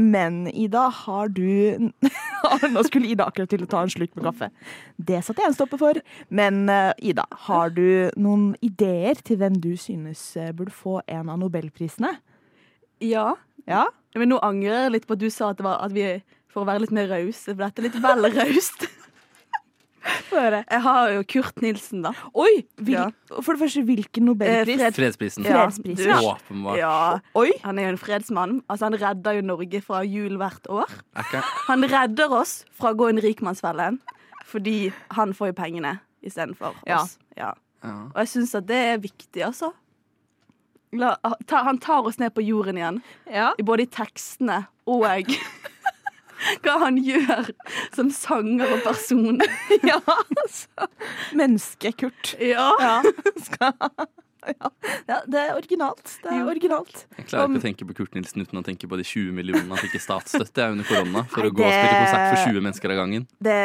Men 0.00 0.46
Ida, 0.48 0.86
har 1.02 1.28
du 1.34 1.90
Nå 2.74 2.82
skulle 2.86 3.10
Ida 3.10 3.26
akkurat 3.28 3.50
til 3.52 3.64
å 3.66 3.68
ta 3.68 3.82
en 3.84 3.92
slurk 3.92 4.14
med 4.16 4.24
kaffe. 4.30 4.48
Det 4.96 5.20
satte 5.26 5.42
jeg 5.42 5.52
en 5.52 5.56
stopper 5.58 5.80
for. 5.80 6.00
Men 6.32 6.62
eh, 6.72 6.92
Ida, 7.12 7.26
har 7.48 7.74
du 7.76 8.08
noen 8.16 8.54
ideer 8.64 9.20
til 9.26 9.40
hvem 9.42 9.58
du 9.60 9.74
synes 9.80 10.22
eh, 10.40 10.52
burde 10.56 10.74
få 10.74 11.00
en 11.04 11.28
av 11.32 11.40
nobelprisene? 11.42 12.14
Ja. 13.04 13.34
Ja? 13.68 13.86
Men 14.16 14.32
nå 14.32 14.40
angrer 14.44 14.86
jeg 14.86 14.94
litt 14.96 15.08
på 15.08 15.18
at 15.18 15.22
du 15.22 15.28
sa 15.32 15.52
at, 15.52 15.60
det 15.60 15.68
var, 15.68 15.82
at 15.84 15.94
vi 15.94 16.06
for 16.50 16.64
å 16.64 16.70
være 16.70 16.84
litt 16.84 16.94
mer 16.94 17.10
rause, 17.12 17.52
for 17.52 17.62
dette 17.62 17.82
er 17.82 17.88
litt 17.88 18.00
vel 18.02 18.30
raust. 18.34 18.88
Jeg 20.32 20.80
har 20.82 21.10
jo 21.12 21.22
Kurt 21.28 21.60
Nilsen, 21.62 22.02
da. 22.06 22.12
Oi! 22.34 22.62
Vil, 22.78 22.94
Ja. 22.94 23.08
For 23.42 23.52
det 23.54 23.60
første, 23.60 23.82
hvilken 23.84 24.24
nobelpris? 24.24 24.74
Eh, 24.80 24.90
fred- 24.90 24.94
Fredsprisen. 24.96 25.44
Ja, 25.44 25.64
Fredsprisen, 25.66 26.08
ja. 26.08 26.20
Åpenbart. 26.34 26.78
Ja, 26.78 26.94
Oi! 27.34 27.50
han 27.64 27.78
er 27.78 27.82
jo 27.82 27.88
en 27.94 27.98
fredsmann. 27.98 28.62
Altså, 28.68 28.88
han 28.88 28.94
redder 29.02 29.32
jo 29.38 29.42
Norge 29.42 29.80
fra 29.84 30.00
jul 30.06 30.36
hvert 30.40 30.66
år. 30.70 30.88
Okay. 31.16 31.42
Han 31.68 31.84
redder 31.84 32.32
oss 32.32 32.64
fra 32.78 32.92
å 32.94 32.96
gå 32.96 33.10
inn 33.10 33.18
i 33.20 33.26
rikmannsfellen, 33.28 34.00
fordi 34.46 34.92
han 35.18 35.34
får 35.36 35.52
jo 35.52 35.58
pengene 35.60 35.98
istedenfor 36.24 36.74
oss. 36.86 37.18
Ja. 37.36 37.52
ja. 37.84 37.92
Og 38.14 38.16
jeg 38.24 38.28
syns 38.28 38.54
at 38.58 38.66
det 38.66 38.76
er 38.94 38.98
viktig, 39.04 39.44
altså. 39.46 39.72
La, 40.92 41.12
ta, 41.46 41.60
han 41.68 41.78
tar 41.78 42.02
oss 42.08 42.18
ned 42.18 42.32
på 42.34 42.42
jorden 42.42 42.76
igjen, 42.80 43.02
Ja. 43.30 43.52
i 43.58 43.62
både 43.62 43.84
i 43.84 43.86
tekstene 43.86 44.66
og 44.90 45.04
hva 46.64 46.76
han 46.84 47.00
gjør 47.04 47.50
som 47.94 48.10
sanger 48.14 48.76
og 48.76 48.84
person. 48.86 49.40
ja 49.90 50.00
altså. 50.06 50.88
Menneske 51.36 51.92
Kurt. 52.00 52.34
Ja. 52.40 52.70
Ja. 52.80 52.94
Skal, 53.46 53.74
ja. 54.46 54.70
ja. 55.08 55.20
Det 55.26 55.42
er 55.42 55.52
originalt. 55.56 56.16
Det 56.22 56.32
er 56.32 56.48
originalt. 56.48 57.04
Jeg 57.18 57.28
klarer 57.30 57.50
ikke 57.50 57.62
å 57.62 57.66
tenke 57.66 57.90
på 57.90 57.98
Kurt 58.02 58.16
Nilsen 58.18 58.46
uten 58.46 58.62
å 58.62 58.64
tenke 58.66 58.88
på 58.90 59.00
de 59.00 59.06
20 59.06 59.36
millionene 59.36 59.74
han 59.74 59.84
fikk 59.84 59.98
i 60.00 60.02
statsstøtte 60.02 60.70
under 60.74 60.88
korona 60.88 61.26
for 61.30 61.44
Nei, 61.44 61.52
å 61.52 61.58
gå 61.60 61.66
og 61.66 61.76
spille 61.76 62.00
konsert 62.00 62.26
for 62.32 62.48
20 62.48 62.66
mennesker 62.68 62.96
av 62.96 63.00
gangen. 63.04 63.28
Det, 63.44 63.60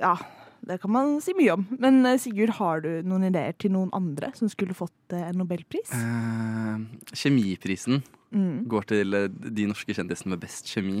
ja, 0.00 0.16
det 0.66 0.80
kan 0.82 0.90
man 0.90 1.20
si 1.22 1.32
mye 1.38 1.52
om. 1.54 1.64
Men 1.78 2.00
eh, 2.06 2.18
Sigurd, 2.18 2.50
har 2.58 2.80
du 2.82 2.90
noen 3.06 3.28
ideer 3.28 3.54
til 3.58 3.70
noen 3.74 3.90
andre 3.94 4.32
som 4.34 4.48
skulle 4.50 4.74
fått 4.74 5.14
eh, 5.14 5.28
en 5.30 5.38
nobelpris? 5.42 5.92
Eh, 5.94 6.84
kjemiprisen 7.14 8.02
Mm. 8.36 8.66
går 8.68 8.82
til 8.90 9.14
eh, 9.14 9.28
de 9.30 9.64
norske 9.70 9.94
kjendisene 9.94 10.32
med 10.34 10.40
best 10.42 10.66
kjemi. 10.66 10.98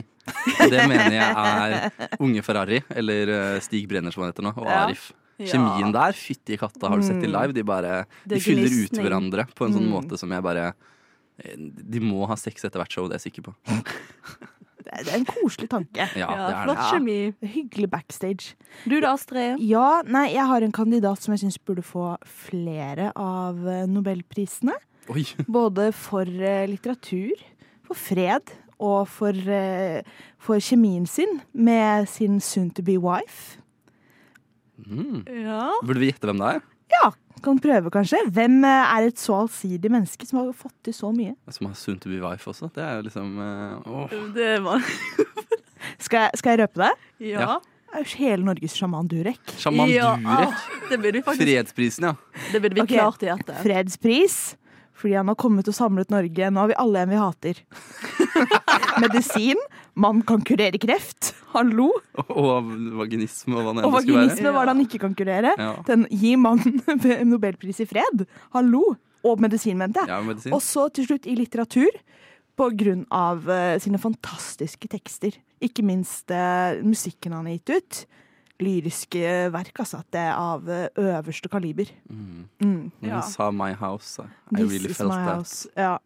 Det 0.70 0.84
mener 0.88 1.10
jeg 1.16 1.32
er 1.36 2.16
Unge 2.22 2.40
Ferrari, 2.46 2.78
eller 2.94 3.58
Stig 3.60 3.88
Brenner 3.90 4.14
som 4.14 4.22
han 4.22 4.30
heter 4.30 4.46
nå, 4.46 4.52
og 4.56 4.64
Ja. 4.64 4.84
Arif. 4.86 5.08
Kjemien 5.36 5.90
der, 5.92 6.14
fytti 6.16 6.56
katta, 6.56 6.88
har 6.88 6.96
du 6.96 7.04
sett 7.04 7.18
de 7.20 7.26
live? 7.28 7.52
De 7.52 7.64
bare 7.66 8.06
De 8.24 8.38
er 8.38 8.40
fyller 8.40 8.70
ut 8.70 8.94
hverandre 9.02 9.44
på 9.58 9.66
en 9.66 9.74
sånn 9.74 9.84
Mm. 9.84 9.92
måte 9.98 10.16
som 10.22 10.30
jeg 10.32 10.40
bare 10.46 10.72
De 11.92 12.00
må 12.00 12.24
ha 12.30 12.34
sex 12.40 12.64
etter 12.64 12.78
hvert 12.80 12.92
show, 12.94 13.08
det 13.10 13.18
er 13.18 13.20
jeg 13.20 13.32
sikker 13.32 13.50
på. 13.50 13.54
Det, 14.86 15.10
er, 15.10 15.16
en 15.18 15.26
koselig 15.28 15.68
tanke. 15.72 16.06
Ja, 16.20 16.28
det 16.30 16.52
er 16.52 16.60
flott 16.64 16.82
kjemi. 16.90 17.18
Hyggelig 17.56 17.90
backstage. 17.92 18.54
Du 18.86 18.98
da, 19.00 19.14
Astrid? 19.16 19.62
Ja, 19.64 20.02
nei, 20.06 20.28
jeg 20.34 20.46
har 20.48 20.62
en 20.62 20.74
kandidat 20.74 21.22
som 21.22 21.34
jeg 21.34 21.44
syns 21.44 21.58
burde 21.58 21.84
få 21.86 22.12
flere 22.46 23.10
av 23.18 23.58
eh, 23.66 23.84
nobelprisene. 23.90 24.76
Oi! 25.12 25.26
Både 25.58 25.90
for 25.96 26.26
eh, 26.26 26.64
litteratur, 26.70 27.34
for 27.86 27.98
fred 27.98 28.54
og 28.76 29.06
for, 29.08 29.34
eh, 29.34 30.00
for 30.42 30.62
kjemien 30.62 31.06
sin 31.08 31.40
med 31.52 32.08
sin 32.10 32.40
soon 32.44 32.70
to 32.70 32.84
be 32.86 32.98
wife. 33.00 33.58
Mm. 34.86 35.24
Ja. 35.46 35.70
Burde 35.82 36.02
vi 36.02 36.10
gjette 36.12 36.28
hvem 36.28 36.42
det 36.42 36.56
er? 36.56 36.66
Ja, 36.92 37.10
kan 37.44 37.60
prøve 37.62 37.92
kanskje. 37.92 38.20
Hvem 38.32 38.58
eh, 38.64 38.96
er 38.96 39.08
et 39.10 39.20
så 39.20 39.36
allsidig 39.42 39.90
menneske 39.92 40.28
som 40.28 40.40
har 40.40 40.50
fått 40.56 40.74
til 40.86 40.96
så 40.96 41.12
mye? 41.14 41.34
Som 41.52 41.70
har 41.70 41.78
soon 41.78 42.00
to 42.02 42.10
be 42.12 42.20
wife 42.22 42.48
også. 42.50 42.70
Det 42.74 42.84
er 42.84 42.98
jo 43.00 43.06
liksom 43.08 43.38
eh, 43.42 43.88
åh. 43.92 44.18
Det 44.36 44.52
var 44.64 44.84
Skal 46.02 46.26
jeg, 46.26 46.40
skal 46.40 46.54
jeg 46.54 46.64
røpe 46.64 46.82
det? 46.82 46.92
Ja. 47.30 47.46
Ja. 47.46 47.56
Er 47.96 48.06
Hele 48.18 48.44
Norges 48.44 48.74
sjaman 48.76 49.08
Durek. 49.08 49.40
Sjaman 49.56 49.90
Ja. 49.92 50.14
Durek. 50.20 50.62
Det 50.90 51.00
vi 51.00 51.22
faktisk 51.22 51.44
Fredsprisen, 51.44 52.08
ja. 52.10 52.14
Det 52.52 52.60
burde 52.62 52.74
vi 52.74 52.84
okay. 52.84 52.98
klart 52.98 53.22
i 53.22 53.30
hjertet. 53.30 53.58
Fredspris. 53.62 54.38
Fordi 54.96 55.14
han 55.18 55.28
har 55.28 55.36
kommet 55.36 55.68
og 55.68 55.76
samlet 55.76 56.12
Norge. 56.12 56.50
Nå 56.50 56.62
har 56.62 56.70
vi 56.72 56.76
alle 56.80 57.04
en 57.04 57.12
vi 57.12 57.20
hater. 57.20 57.60
Medisin. 59.02 59.60
Man 59.96 60.20
kan 60.28 60.42
kurere 60.44 60.76
kreft. 60.80 61.32
Han 61.54 61.70
lo. 61.72 61.88
Og 62.28 62.68
vaginisme 62.98 63.56
og 63.56 63.64
hva 63.64 63.72
det 63.78 63.84
Og 63.88 63.94
vaginisme 63.94 64.52
var 64.52 64.68
det 64.68 64.74
han 64.74 64.82
ikke 64.84 65.00
kan 65.06 65.14
kurere. 65.16 65.54
Ja. 65.56 65.70
Den 65.88 66.04
Gi 66.12 66.34
mannen 66.36 66.82
nobelpris 67.32 67.80
i 67.80 67.86
fred. 67.88 68.26
Han 68.52 68.68
lo. 68.74 68.82
Og 69.26 69.40
medisin, 69.42 69.78
mente 69.80 70.02
jeg. 70.04 70.12
Ja, 70.12 70.20
medisin. 70.22 70.52
Og 70.54 70.60
så 70.62 70.86
til 70.94 71.08
slutt 71.08 71.26
i 71.26 71.36
litteratur. 71.38 71.96
På 72.56 72.70
grunn 72.72 73.02
av 73.12 73.42
uh, 73.48 73.74
sine 73.82 73.98
fantastiske 74.00 74.88
tekster. 74.92 75.34
Ikke 75.64 75.82
minst 75.84 76.30
uh, 76.32 76.76
musikken 76.84 77.34
han 77.36 77.48
har 77.48 77.56
gitt 77.58 77.72
ut. 77.80 77.98
Lyriske 78.64 79.24
verk, 79.52 79.80
altså. 79.82 79.98
At 80.00 80.08
det 80.16 80.22
er 80.22 80.36
av 80.40 80.68
eh, 80.72 80.86
øverste 80.96 81.50
kaliber. 81.52 81.90
Mm. 82.08 82.46
Mm. 82.64 82.84
When 83.02 83.10
Ja. 83.10 83.18
he 83.20 83.28
saw 83.28 83.50
my 83.52 83.74
house, 83.76 84.16
I 84.22 84.56
This 84.56 84.70
really 84.70 84.94
felt 84.96 85.12
that. 85.12 85.66
Ja. 85.76 85.98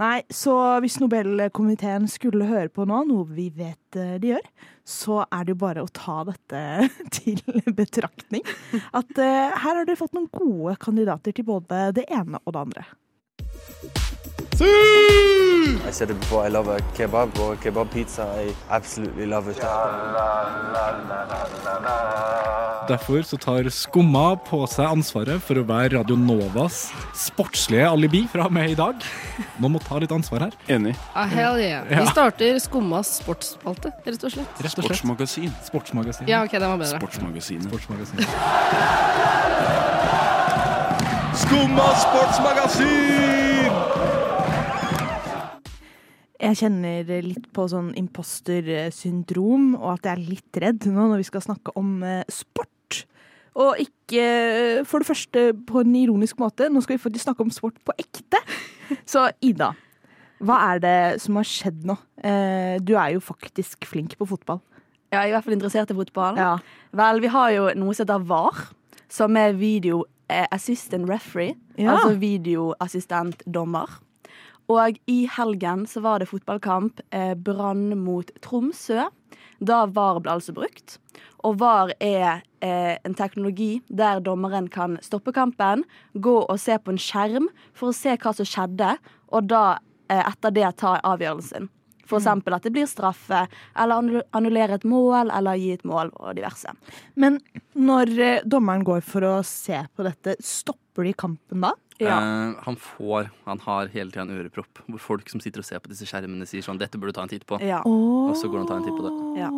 Nei, 0.00 0.24
så 0.32 0.54
hvis 0.82 0.96
Nobelkomiteen 0.98 2.08
skulle 2.10 2.48
høre 2.48 2.70
på 2.74 2.86
nå, 2.88 3.04
noe 3.06 3.26
vi 3.30 3.46
vet 3.54 3.98
eh, 4.00 4.16
de 4.18 4.32
gjør, 4.32 4.48
så 4.84 5.20
er 5.28 5.46
det 5.46 5.54
jo 5.54 5.60
bare 5.62 5.84
å 5.84 5.92
ta 5.94 6.24
dette 6.26 6.62
til 7.14 7.38
betraktning. 7.78 8.42
At 8.90 9.14
uh, 9.14 9.54
her 9.54 9.78
har 9.78 9.84
dere 9.84 9.98
fått 10.00 10.16
noen 10.16 10.30
gode 10.34 10.74
kandidater 10.82 11.36
til 11.36 11.46
både 11.48 11.86
det 12.00 12.08
ene 12.10 12.42
og 12.42 12.56
det 12.56 12.66
andre. 12.66 12.84
I 15.86 15.90
said 15.90 16.10
it 16.10 16.20
before, 16.20 16.44
I 16.46 16.48
love 16.48 16.68
a 16.68 16.78
kebab 16.96 17.38
or 17.38 17.54
a 17.54 17.56
kebab 17.56 17.90
pizza. 17.90 18.22
I 18.36 18.54
absolutely 18.70 19.26
love 19.26 19.48
it. 19.50 19.58
Derfor 22.88 23.22
så 23.22 23.36
tar 23.36 23.68
Skumma 23.72 24.36
på 24.36 24.66
seg 24.68 24.84
ansvaret 24.92 25.40
for 25.42 25.56
å 25.56 25.62
være 25.64 25.96
Radio 25.96 26.16
Novas 26.20 26.90
sportslige 27.16 27.88
alibi 27.88 28.26
fra 28.30 28.44
og 28.46 28.52
med 28.52 28.70
i 28.74 28.76
dag. 28.78 28.94
Nå 29.58 29.68
må 29.72 29.78
ta 29.82 29.98
litt 30.02 30.12
ansvar 30.12 30.40
her. 30.46 30.52
Enig. 30.68 30.94
Ah, 31.14 31.24
hell 31.30 31.56
yeah. 31.60 31.84
Vi 31.88 32.06
starter 32.12 32.58
Skummas 32.62 33.08
sportsspalte, 33.22 33.92
rett 34.04 34.24
og 34.28 34.32
slett. 34.36 34.50
Rett 34.60 34.68
og 34.68 34.72
slett. 34.76 34.84
Sportsmagasin. 34.84 35.50
Sportsmagasin. 35.64 36.28
Ja, 36.28 36.42
ok, 36.44 36.52
den 36.58 36.68
var 36.68 36.78
bedre. 36.84 36.98
Sportsmagasinet. 37.00 37.68
Sportsmagasin. 37.72 38.18
Skumma 41.44 41.88
sportsmagasin! 42.04 44.03
Jeg 46.42 46.56
kjenner 46.58 47.06
litt 47.22 47.46
på 47.54 47.68
sånn 47.70 47.92
impostersyndrom, 47.94 49.74
og 49.78 49.92
at 49.94 50.08
jeg 50.08 50.12
er 50.16 50.24
litt 50.32 50.58
redd 50.64 50.86
nå 50.90 51.08
når 51.12 51.20
vi 51.22 51.26
skal 51.28 51.44
snakke 51.44 51.74
om 51.78 52.00
eh, 52.02 52.24
sport. 52.32 52.70
Og 53.54 53.78
ikke 53.78 54.82
for 54.88 54.98
det 54.98 55.06
første 55.06 55.44
på 55.68 55.84
en 55.84 55.94
ironisk 55.94 56.40
måte. 56.42 56.66
Nå 56.74 56.82
skal 56.82 56.96
vi 56.96 57.04
faktisk 57.04 57.28
snakke 57.28 57.44
om 57.46 57.52
sport 57.54 57.76
på 57.86 57.94
ekte. 58.02 58.40
Så 59.06 59.28
Ida, 59.46 59.70
hva 60.42 60.56
er 60.72 60.82
det 60.82 60.96
som 61.22 61.38
har 61.38 61.46
skjedd 61.46 61.84
nå? 61.86 61.94
Eh, 62.18 62.80
Du 62.82 62.96
er 62.98 63.14
jo 63.14 63.22
faktisk 63.22 63.86
flink 63.86 64.16
på 64.18 64.26
fotball. 64.26 64.58
Ja, 65.12 65.20
Jeg 65.22 65.28
er 65.28 65.28
i 65.28 65.34
hvert 65.36 65.44
fall 65.46 65.54
interessert 65.54 65.90
i 65.94 65.94
fotball. 65.94 66.36
Ja. 66.36 66.56
Vel, 66.98 67.20
vi 67.22 67.30
har 67.30 67.50
jo 67.54 67.68
noe 67.78 67.94
som 67.94 68.02
heter 68.08 68.26
VAR, 68.26 68.64
som 69.08 69.36
er 69.38 69.54
video 69.54 70.02
eh, 70.28 70.48
assistant 70.50 71.06
referee. 71.08 71.54
Ja. 71.78 71.94
Altså 71.94 72.18
videoassistent-dommer. 72.18 74.00
Og 74.72 74.98
i 75.10 75.24
helgen 75.28 75.84
så 75.90 76.00
var 76.04 76.22
det 76.22 76.30
fotballkamp 76.30 77.02
eh, 77.10 77.34
Brann 77.36 77.92
mot 78.00 78.30
Tromsø. 78.44 79.08
Da 79.64 79.84
VAR 79.86 80.20
ble 80.24 80.34
altså 80.38 80.54
brukt. 80.56 80.98
Og 81.44 81.58
VAR 81.60 81.92
er 82.00 82.42
eh, 82.64 82.96
en 83.04 83.16
teknologi 83.16 83.82
der 83.88 84.22
dommeren 84.24 84.70
kan 84.72 84.96
stoppe 85.04 85.34
kampen, 85.36 85.84
gå 86.14 86.36
og 86.42 86.58
se 86.60 86.78
på 86.80 86.94
en 86.94 87.00
skjerm 87.00 87.50
for 87.76 87.92
å 87.92 87.96
se 87.96 88.16
hva 88.16 88.32
som 88.36 88.48
skjedde, 88.48 88.94
og 89.34 89.48
da 89.52 89.64
eh, 90.08 90.22
etter 90.24 90.54
det 90.56 90.70
ta 90.80 90.96
avgjørelsen. 91.04 91.68
For 92.04 92.20
eksempel 92.20 92.52
at 92.52 92.64
det 92.66 92.72
blir 92.74 92.88
straffe, 92.88 93.46
eller 93.80 94.02
annu- 94.02 94.24
annullere 94.36 94.76
et 94.76 94.84
mål, 94.88 95.30
eller 95.32 95.56
gi 95.56 95.70
et 95.78 95.84
mål, 95.88 96.10
og 96.20 96.34
diverse. 96.36 96.72
Men 97.16 97.38
når 97.76 98.12
eh, 98.20 98.42
dommeren 98.44 98.84
går 98.84 99.04
for 99.04 99.24
å 99.28 99.38
se 99.48 99.78
på 99.96 100.04
dette, 100.04 100.36
stopper 100.44 101.08
de 101.08 101.14
kampen 101.16 101.64
da? 101.64 101.72
Ja. 102.02 102.16
Uh, 102.18 102.56
han 102.64 102.74
får 102.74 103.28
Han 103.44 103.60
har 103.62 103.86
hele 103.92 104.10
tida 104.10 104.24
en 104.24 104.34
ørepropp 104.34 104.80
hvor 104.88 104.98
folk 104.98 105.28
som 105.30 105.38
sitter 105.40 105.62
og 105.62 105.68
ser 105.68 105.78
på 105.78 105.92
disse 105.92 106.08
skjermene, 106.10 106.46
sier 106.48 106.64
sånn 106.64 106.78
'Dette 106.80 106.98
burde 106.98 107.14
du 107.14 107.18
ta 107.20 107.22
en 107.22 107.30
titt 107.30 107.46
på'. 107.46 107.60
Ja. 107.62 107.82
Og 107.86 108.34
så 108.34 108.50
går 108.50 108.64
han 108.64 108.66
og 108.66 108.72
tar 108.72 108.80
en 108.82 108.88
titt 108.88 108.98
på 108.98 109.06
det. 109.06 109.14
Ja. 109.44 109.50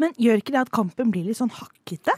Men 0.00 0.14
gjør 0.20 0.40
ikke 0.40 0.54
det 0.54 0.60
at 0.60 0.70
kampen 0.72 1.10
blir 1.12 1.26
litt 1.28 1.38
sånn 1.38 1.52
hakkete? 1.52 2.12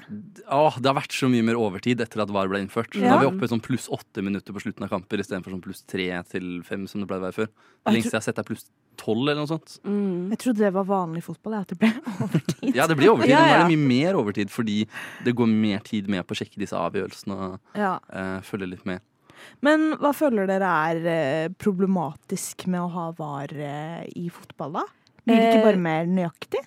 Åh, 0.47 0.77
det 0.79 0.89
har 0.91 0.99
vært 0.99 1.15
så 1.15 1.29
mye 1.31 1.43
mer 1.47 1.59
overtid 1.59 2.01
etter 2.05 2.23
at 2.23 2.31
VAR 2.35 2.51
ble 2.51 2.61
innført. 2.63 2.95
Ja. 2.99 3.17
er 3.17 3.25
vi 3.25 3.31
oppe 3.31 3.47
i 3.47 3.51
sånn 3.51 3.63
pluss 3.65 3.89
åtte 3.93 4.23
minutter 4.23 4.55
på 4.55 4.63
slutten 4.63 4.87
av 4.87 4.93
kamper 4.93 5.23
istedenfor 5.23 5.55
sånn 5.55 5.65
pluss 5.65 5.83
tre 5.91 6.09
til 6.31 6.63
fem 6.67 6.87
som 6.91 7.03
det 7.03 7.09
pleide 7.11 7.25
å 7.25 7.29
være 7.31 7.39
før. 7.41 7.51
Det 7.83 7.95
lengste 7.97 8.15
jeg 8.15 8.21
har 8.21 8.27
sett 8.29 8.39
er 8.39 8.47
pluss 8.47 8.67
tolv 9.01 9.25
eller 9.25 9.41
noe 9.43 9.51
sånt. 9.51 9.79
Mm. 9.89 10.31
Jeg 10.35 10.39
trodde 10.45 10.63
det 10.63 10.73
var 10.77 10.85
vanlig 10.87 11.25
fotball, 11.27 11.55
at 11.63 11.73
det 11.73 11.79
ble 11.81 11.91
overtid. 12.27 12.75
Ja, 12.77 12.87
det 12.87 12.99
blir 13.01 13.11
overtid. 13.15 13.33
Ja, 13.35 13.41
men 13.41 13.49
Nå 13.49 13.55
er 13.55 13.65
det 13.65 13.79
mye 13.79 13.89
mer 13.89 14.21
overtid 14.21 14.53
fordi 14.53 14.83
det 15.25 15.35
går 15.39 15.51
mer 15.51 15.83
tid 15.87 16.11
med 16.13 16.27
på 16.27 16.37
å 16.37 16.39
sjekke 16.43 16.61
disse 16.63 16.79
avgjørelsene 16.79 17.39
og 17.49 17.79
Ja. 17.79 17.97
uh, 18.13 18.39
følge 18.47 18.71
litt 18.75 18.87
med. 18.87 19.03
Men 19.63 19.93
hva 20.01 20.11
føler 20.17 20.49
dere 20.51 20.73
er 20.89 21.07
eh, 21.13 21.53
problematisk 21.61 22.67
med 22.71 22.83
å 22.83 22.91
ha 22.97 23.07
VAR 23.19 23.55
eh, 23.55 24.03
i 24.19 24.29
fotball, 24.33 24.81
da? 24.81 24.89
Blir 25.23 25.39
det 25.39 25.49
ikke 25.49 25.63
Eh, 25.63 25.67
bare 25.69 25.83
mer 25.83 26.07
nøyaktig? 26.11 26.63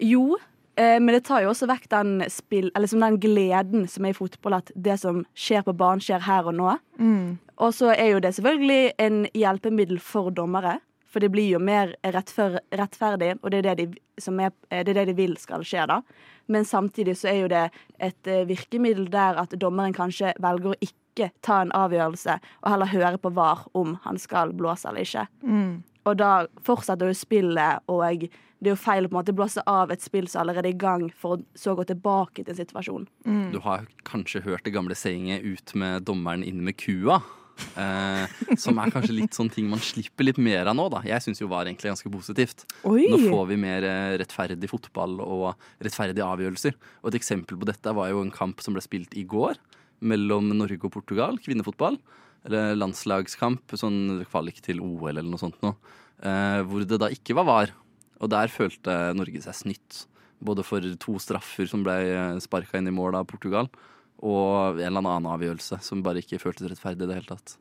Jo, 0.00 0.38
eh, 0.76 0.98
men 1.00 1.14
det 1.14 1.24
tar 1.28 1.44
jo 1.44 1.50
også 1.52 1.68
vekk 1.70 1.88
den 1.92 2.14
spill, 2.32 2.70
eller 2.74 2.90
som 2.90 3.04
den 3.04 3.20
gleden 3.20 3.86
som 3.88 4.04
er 4.04 4.14
i 4.14 4.16
fotball, 4.16 4.58
at 4.62 4.72
det 4.74 4.96
som 5.02 5.24
skjer 5.36 5.66
på 5.66 5.76
banen, 5.76 6.00
skjer 6.00 6.24
her 6.24 6.48
og 6.48 6.56
nå. 6.56 6.78
Mm. 6.98 7.36
Og 7.60 7.76
så 7.76 7.92
er 7.92 8.14
jo 8.14 8.24
det 8.24 8.34
selvfølgelig 8.34 8.94
en 8.98 9.24
hjelpemiddel 9.34 10.00
for 10.02 10.32
dommere. 10.34 10.80
For 11.14 11.22
det 11.22 11.30
blir 11.30 11.46
jo 11.46 11.60
mer 11.62 11.92
rettfer 12.02 12.56
rettferdig, 12.74 13.36
og 13.42 13.52
det 13.52 13.60
er 13.60 13.68
det, 13.68 13.84
de, 13.84 14.00
som 14.18 14.40
er, 14.42 14.50
det 14.72 14.88
er 14.90 14.96
det 14.98 15.12
de 15.12 15.14
vil 15.20 15.36
skal 15.38 15.62
skje, 15.62 15.84
da. 15.86 16.00
Men 16.50 16.66
samtidig 16.66 17.14
så 17.20 17.28
er 17.30 17.38
jo 17.38 17.52
det 17.52 17.68
et 18.02 18.30
virkemiddel 18.48 19.06
der 19.12 19.38
at 19.38 19.54
dommeren 19.62 19.94
kanskje 19.94 20.32
velger 20.42 20.72
å 20.72 20.80
ikke 20.80 21.03
ta 21.44 21.60
en 21.62 21.74
avgjørelse, 21.76 22.38
og 22.62 22.70
heller 22.70 22.92
høre 22.92 23.20
på 23.22 23.32
VAR 23.34 23.66
om 23.78 23.98
han 24.04 24.18
skal 24.20 24.54
blåse 24.56 24.88
eller 24.88 25.06
ikke. 25.06 25.26
Mm. 25.42 25.82
Og 26.04 26.18
da 26.20 26.32
fortsetter 26.64 27.08
jo 27.08 27.16
spillet, 27.16 27.84
og 27.88 28.26
det 28.64 28.70
er 28.70 28.74
jo 28.74 28.80
feil 28.80 29.06
å 29.06 29.10
på 29.10 29.14
en 29.14 29.20
måte 29.20 29.36
blåse 29.36 29.62
av 29.68 29.92
et 29.92 30.04
spill 30.04 30.28
som 30.30 30.42
allerede 30.42 30.70
er 30.70 30.76
i 30.76 30.80
gang, 30.80 31.06
for 31.16 31.38
å 31.38 31.58
så 31.58 31.76
gå 31.76 31.86
tilbake 31.88 32.44
til 32.44 32.52
en 32.52 32.60
situasjon. 32.60 33.08
Mm. 33.28 33.48
Du 33.54 33.60
har 33.64 33.88
kanskje 34.08 34.44
hørt 34.44 34.64
det 34.64 34.74
gamle 34.76 34.96
sayinget 34.96 35.44
'ut 35.44 35.74
med 35.74 36.04
dommeren, 36.04 36.44
inn 36.44 36.64
med 36.64 36.76
kua'. 36.76 37.22
Eh, 37.54 38.56
som 38.58 38.78
er 38.82 38.90
kanskje 38.90 39.14
litt 39.14 39.36
sånn 39.36 39.50
ting 39.52 39.68
man 39.70 39.78
slipper 39.78 40.26
litt 40.26 40.40
mer 40.42 40.66
av 40.66 40.74
nå, 40.74 40.88
da. 40.90 41.02
Jeg 41.06 41.22
syns 41.22 41.40
jo 41.40 41.46
var 41.50 41.68
egentlig 41.68 41.92
ganske 41.92 42.10
positivt. 42.10 42.64
Oi! 42.82 43.06
Nå 43.10 43.20
får 43.30 43.46
vi 43.52 43.56
mer 43.56 43.86
eh, 43.86 44.18
rettferdig 44.18 44.70
fotball 44.70 45.20
og 45.22 45.54
rettferdige 45.78 46.26
avgjørelser. 46.26 46.74
Og 47.02 47.12
et 47.12 47.20
eksempel 47.20 47.60
på 47.60 47.68
dette 47.70 47.94
var 47.94 48.10
jo 48.10 48.24
en 48.24 48.34
kamp 48.34 48.60
som 48.64 48.74
ble 48.74 48.82
spilt 48.82 49.14
i 49.14 49.22
går 49.22 49.60
mellom 50.04 50.52
Norge 50.56 50.84
og 50.86 50.92
Portugal, 50.94 51.38
kvinnefotball. 51.42 51.98
Eller 52.44 52.74
landslagskamp, 52.76 53.72
sånn 53.80 54.20
kvalik 54.28 54.60
til 54.64 54.82
OL 54.84 55.14
eller 55.14 55.24
noe 55.30 55.40
sånt 55.40 55.56
noe. 55.64 55.74
Eh, 56.20 56.60
hvor 56.68 56.84
det 56.84 57.00
da 57.00 57.08
ikke 57.12 57.34
var 57.38 57.48
VAR. 57.48 57.72
Og 58.20 58.30
der 58.30 58.52
følte 58.52 58.92
Norge 59.16 59.40
seg 59.42 59.56
snytt. 59.56 60.04
Både 60.44 60.62
for 60.66 60.84
to 61.00 61.16
straffer 61.22 61.66
som 61.70 61.82
ble 61.86 61.96
sparka 62.44 62.76
inn 62.78 62.90
i 62.90 62.94
mål 62.94 63.16
av 63.16 63.26
Portugal, 63.30 63.68
og 64.24 64.76
en 64.78 64.84
eller 64.90 65.00
annen 65.00 65.28
avgjørelse 65.32 65.78
som 65.84 66.02
bare 66.04 66.20
ikke 66.22 66.38
føltes 66.42 66.68
rettferdig 66.70 67.06
i 67.06 67.08
det 67.10 67.16
hele 67.18 67.30
tatt. 67.32 67.56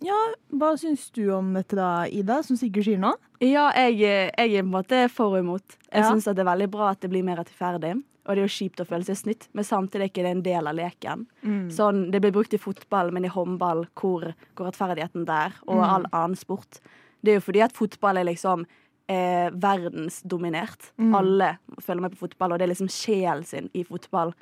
Ja, 0.00 0.16
hva 0.56 0.70
syns 0.80 1.08
du 1.12 1.26
om 1.36 1.50
dette 1.56 1.76
da, 1.76 2.06
Ida, 2.08 2.38
som 2.46 2.56
Sigurd 2.56 2.86
sier 2.86 3.00
nå? 3.00 3.10
Ja, 3.44 3.66
jeg, 3.76 3.98
jeg 4.00 4.32
er 4.32 4.62
på 4.62 4.66
en 4.66 4.70
måte 4.72 5.00
for 5.12 5.34
og 5.36 5.42
imot. 5.42 5.76
Jeg 5.92 6.04
Ja. 6.04 6.10
syns 6.12 6.24
det 6.28 6.38
er 6.40 6.48
veldig 6.48 6.70
bra 6.72 6.90
at 6.94 7.00
det 7.04 7.10
blir 7.12 7.24
mer 7.26 7.36
rettferdig. 7.42 7.98
Og 8.26 8.36
det 8.36 8.42
er 8.42 8.46
jo 8.46 8.52
kjipt 8.58 8.80
å 8.82 8.86
føle 8.86 9.06
seg 9.06 9.16
snytt, 9.16 9.48
men 9.56 9.64
samtidig 9.64 10.04
er 10.04 10.10
ikke 10.10 10.24
det 10.26 10.32
en 10.34 10.42
del 10.44 10.66
av 10.70 10.76
leken. 10.76 11.26
Sånn, 11.72 12.10
Det 12.12 12.20
blir 12.20 12.32
brukt 12.32 12.52
i 12.54 12.58
fotball, 12.60 13.10
men 13.12 13.24
i 13.24 13.28
håndball, 13.32 13.86
hvor 13.94 14.34
går 14.54 14.66
rettferdigheten 14.68 15.24
der? 15.26 15.52
Og 15.66 15.80
all 15.82 16.04
annen 16.12 16.36
sport. 16.36 16.80
Det 17.24 17.32
er 17.32 17.40
jo 17.40 17.46
fordi 17.48 17.60
at 17.64 17.72
fotball 17.72 18.16
er 18.20 18.24
liksom 18.28 18.66
eh, 19.08 19.48
verdensdominert. 19.52 20.92
Alle 21.16 21.58
følger 21.80 22.02
med 22.02 22.12
på 22.12 22.26
fotball, 22.28 22.52
og 22.52 22.58
det 22.58 22.64
er 22.68 22.72
liksom 22.74 22.88
sjelen 22.92 23.44
sin 23.44 23.70
i 23.74 23.84
fotball. 23.84 24.34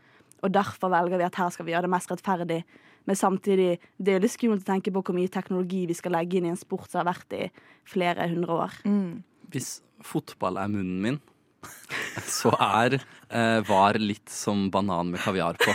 Og 0.43 0.53
derfor 0.55 0.91
velger 0.91 1.19
vi 1.19 1.25
at 1.25 1.35
her 1.35 1.51
skal 1.51 1.67
vi 1.67 1.73
gjøre 1.73 1.87
det 1.89 1.91
mest 1.95 2.11
rettferdig. 2.11 2.65
Men 3.07 3.17
samtidig, 3.17 3.79
det 3.99 4.15
er 4.15 4.21
litt 4.21 4.35
skummelt 4.35 4.63
å 4.67 4.73
tenke 4.75 4.93
på 4.93 5.01
hvor 5.03 5.15
mye 5.17 5.31
teknologi 5.33 5.87
vi 5.89 5.95
skal 5.97 6.13
legge 6.13 6.37
inn 6.39 6.45
i 6.47 6.53
en 6.53 6.61
sport 6.61 6.91
som 6.91 7.01
har 7.01 7.09
vært 7.15 7.33
i 7.33 7.49
flere 7.89 8.29
hundre 8.29 8.53
år. 8.53 8.73
Hvis 9.51 9.81
fotball 10.05 10.59
er 10.61 10.69
munnen 10.69 11.01
min, 11.01 11.21
så 12.41 12.53
er 12.61 12.99
eh, 13.31 13.61
VAR 13.69 13.99
litt 14.03 14.29
som 14.33 14.69
banan 14.73 15.13
med 15.13 15.23
kaviar 15.23 15.59
på. 15.61 15.75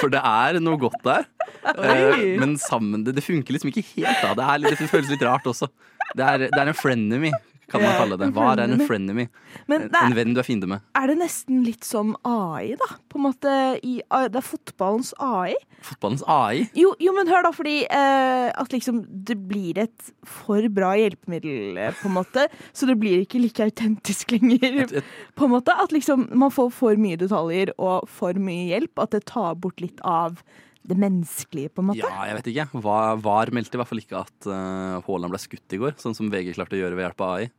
For 0.00 0.10
det 0.12 0.22
er 0.26 0.58
noe 0.62 0.80
godt 0.82 1.02
der. 1.06 1.28
Eh, 1.62 2.38
men 2.40 2.56
sammen 2.58 3.04
det, 3.06 3.14
det 3.16 3.24
funker 3.24 3.54
liksom 3.54 3.70
ikke 3.70 3.84
helt. 3.94 4.18
da 4.24 4.34
Det, 4.34 4.46
er 4.48 4.62
litt, 4.64 4.80
det 4.80 4.90
føles 4.90 5.10
litt 5.12 5.22
rart 5.26 5.46
også. 5.46 5.70
Det 6.12 6.26
er, 6.26 6.48
det 6.50 6.58
er 6.58 6.70
en 6.72 6.76
frenemy, 6.76 7.30
kan 7.72 7.82
man 7.82 7.96
kalle 7.98 8.18
det. 8.20 8.28
Hva 8.36 8.52
er 8.54 8.64
en 8.66 8.84
frenemy. 8.86 9.26
En, 9.66 9.86
en 9.88 10.16
venn 10.16 10.34
du 10.36 10.40
er 10.42 10.46
fiende 10.46 10.68
med. 10.70 10.84
er 10.98 11.10
det 11.10 11.18
nesten 11.20 11.62
litt 11.66 11.86
som 11.86 12.14
AI, 12.28 12.74
da? 12.80 12.88
På 13.12 13.20
en 13.20 13.26
måte, 13.28 13.52
i, 13.82 13.98
Det 14.02 14.40
er 14.40 14.46
fotballens 14.46 15.12
AI. 15.22 15.54
Fotballens 15.84 16.24
AI. 16.30 16.66
Jo, 16.78 16.92
jo 17.02 17.14
men 17.16 17.30
hør 17.30 17.46
da, 17.48 17.52
fordi 17.54 17.82
eh, 17.86 18.48
at 18.52 18.74
liksom 18.74 19.02
det 19.08 19.38
blir 19.48 19.80
et 19.82 20.10
for 20.28 20.66
bra 20.72 20.92
hjelpemiddel, 20.98 21.78
eh, 21.78 21.94
på 22.00 22.10
en 22.10 22.16
måte. 22.20 22.48
Så 22.76 22.88
det 22.88 22.98
blir 23.00 23.24
ikke 23.24 23.42
like 23.42 23.64
autentisk 23.66 24.34
lenger. 24.36 24.82
Et, 24.84 24.98
et, 25.00 25.14
På 25.38 25.48
en 25.48 25.54
måte 25.56 25.74
At 25.82 25.92
liksom 25.94 26.28
man 26.38 26.52
får 26.52 26.70
for 26.74 27.00
mye 27.00 27.18
detaljer 27.20 27.72
og 27.78 28.08
for 28.10 28.36
mye 28.38 28.68
hjelp. 28.72 29.02
At 29.02 29.16
det 29.16 29.24
tar 29.30 29.56
bort 29.60 29.80
litt 29.82 30.00
av 30.06 30.38
det 30.82 30.96
menneskelige, 30.98 31.70
på 31.70 31.82
en 31.82 31.92
måte. 31.92 32.02
ja, 32.02 32.24
jeg 32.26 32.38
vet 32.40 32.48
ikke. 32.50 32.82
Var, 32.82 33.18
VAR 33.22 33.52
meldte 33.54 33.78
i 33.78 33.80
hvert 33.80 33.90
fall 33.90 34.02
ikke 34.02 34.22
at 34.24 34.48
Haaland 34.48 35.30
uh, 35.30 35.34
ble 35.34 35.38
skutt 35.38 35.76
i 35.76 35.78
går, 35.78 35.94
sånn 36.02 36.16
som 36.18 36.30
VG 36.32 36.56
klarte 36.56 36.74
å 36.74 36.80
gjøre 36.80 36.98
ved 36.98 37.06
hjelp 37.06 37.22
av 37.22 37.34
AI. 37.36 37.50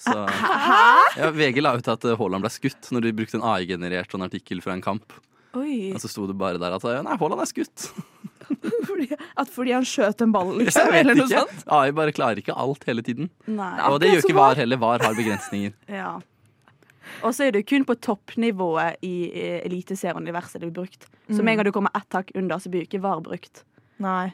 Så, 0.00 0.14
ja, 1.20 1.26
VG 1.36 1.60
la 1.60 1.74
ut 1.76 1.88
at 1.92 2.04
eh, 2.08 2.16
Haaland 2.16 2.44
ble 2.46 2.50
skutt 2.52 2.88
når 2.94 3.04
de 3.04 3.12
brukte 3.18 3.36
en 3.36 3.44
AI-generert 3.44 4.12
sånn 4.14 4.24
artikkel 4.24 4.62
fra 4.64 4.72
en 4.72 4.80
kamp. 4.84 5.12
Oi. 5.58 5.90
Og 5.92 6.00
så 6.00 6.08
sto 6.08 6.24
det 6.30 6.36
bare 6.40 6.60
der 6.62 6.76
at 6.78 6.84
eh, 6.88 7.02
nei, 7.04 7.16
Haaland 7.20 7.42
er 7.44 7.50
skutt. 7.50 7.90
Fordi, 8.88 9.06
at 9.38 9.50
fordi 9.52 9.70
han 9.76 9.84
skjøt 9.86 10.24
en 10.24 10.32
ball, 10.34 10.48
liksom? 10.58 10.88
Jeg 10.88 10.90
vet 10.94 11.04
Eller 11.04 11.18
noe 11.20 11.28
ikke. 11.28 11.42
sånt? 11.44 11.68
AI 11.76 11.92
bare 11.94 12.14
klarer 12.16 12.40
ikke 12.42 12.56
alt 12.58 12.82
hele 12.88 13.04
tiden. 13.06 13.28
Nei. 13.46 13.70
Og 13.90 14.00
det 14.02 14.10
gjør 14.10 14.24
ikke 14.24 14.34
VAR. 14.34 14.40
VAR 14.54 14.62
heller. 14.64 14.80
VAR 14.82 15.04
har 15.06 15.16
begrensninger. 15.18 15.76
Ja. 16.00 16.16
Og 17.26 17.32
så 17.34 17.48
er 17.48 17.52
det 17.56 17.64
kun 17.66 17.82
på 17.84 17.96
toppnivået 17.98 19.00
i 19.04 19.14
eh, 19.34 19.56
Eliteserien-universet 19.66 20.60
det 20.62 20.68
blir 20.70 20.84
brukt. 20.84 21.08
Så 21.28 21.42
med 21.42 21.52
en 21.52 21.60
gang 21.60 21.66
du 21.68 21.72
kommer 21.74 21.92
ett 21.98 22.14
hakk 22.14 22.30
under, 22.38 22.60
så 22.62 22.70
blir 22.70 22.84
jo 22.84 22.88
ikke 22.88 23.00
VAR 23.02 23.20
brukt. 23.24 23.64
Nei. 24.00 24.30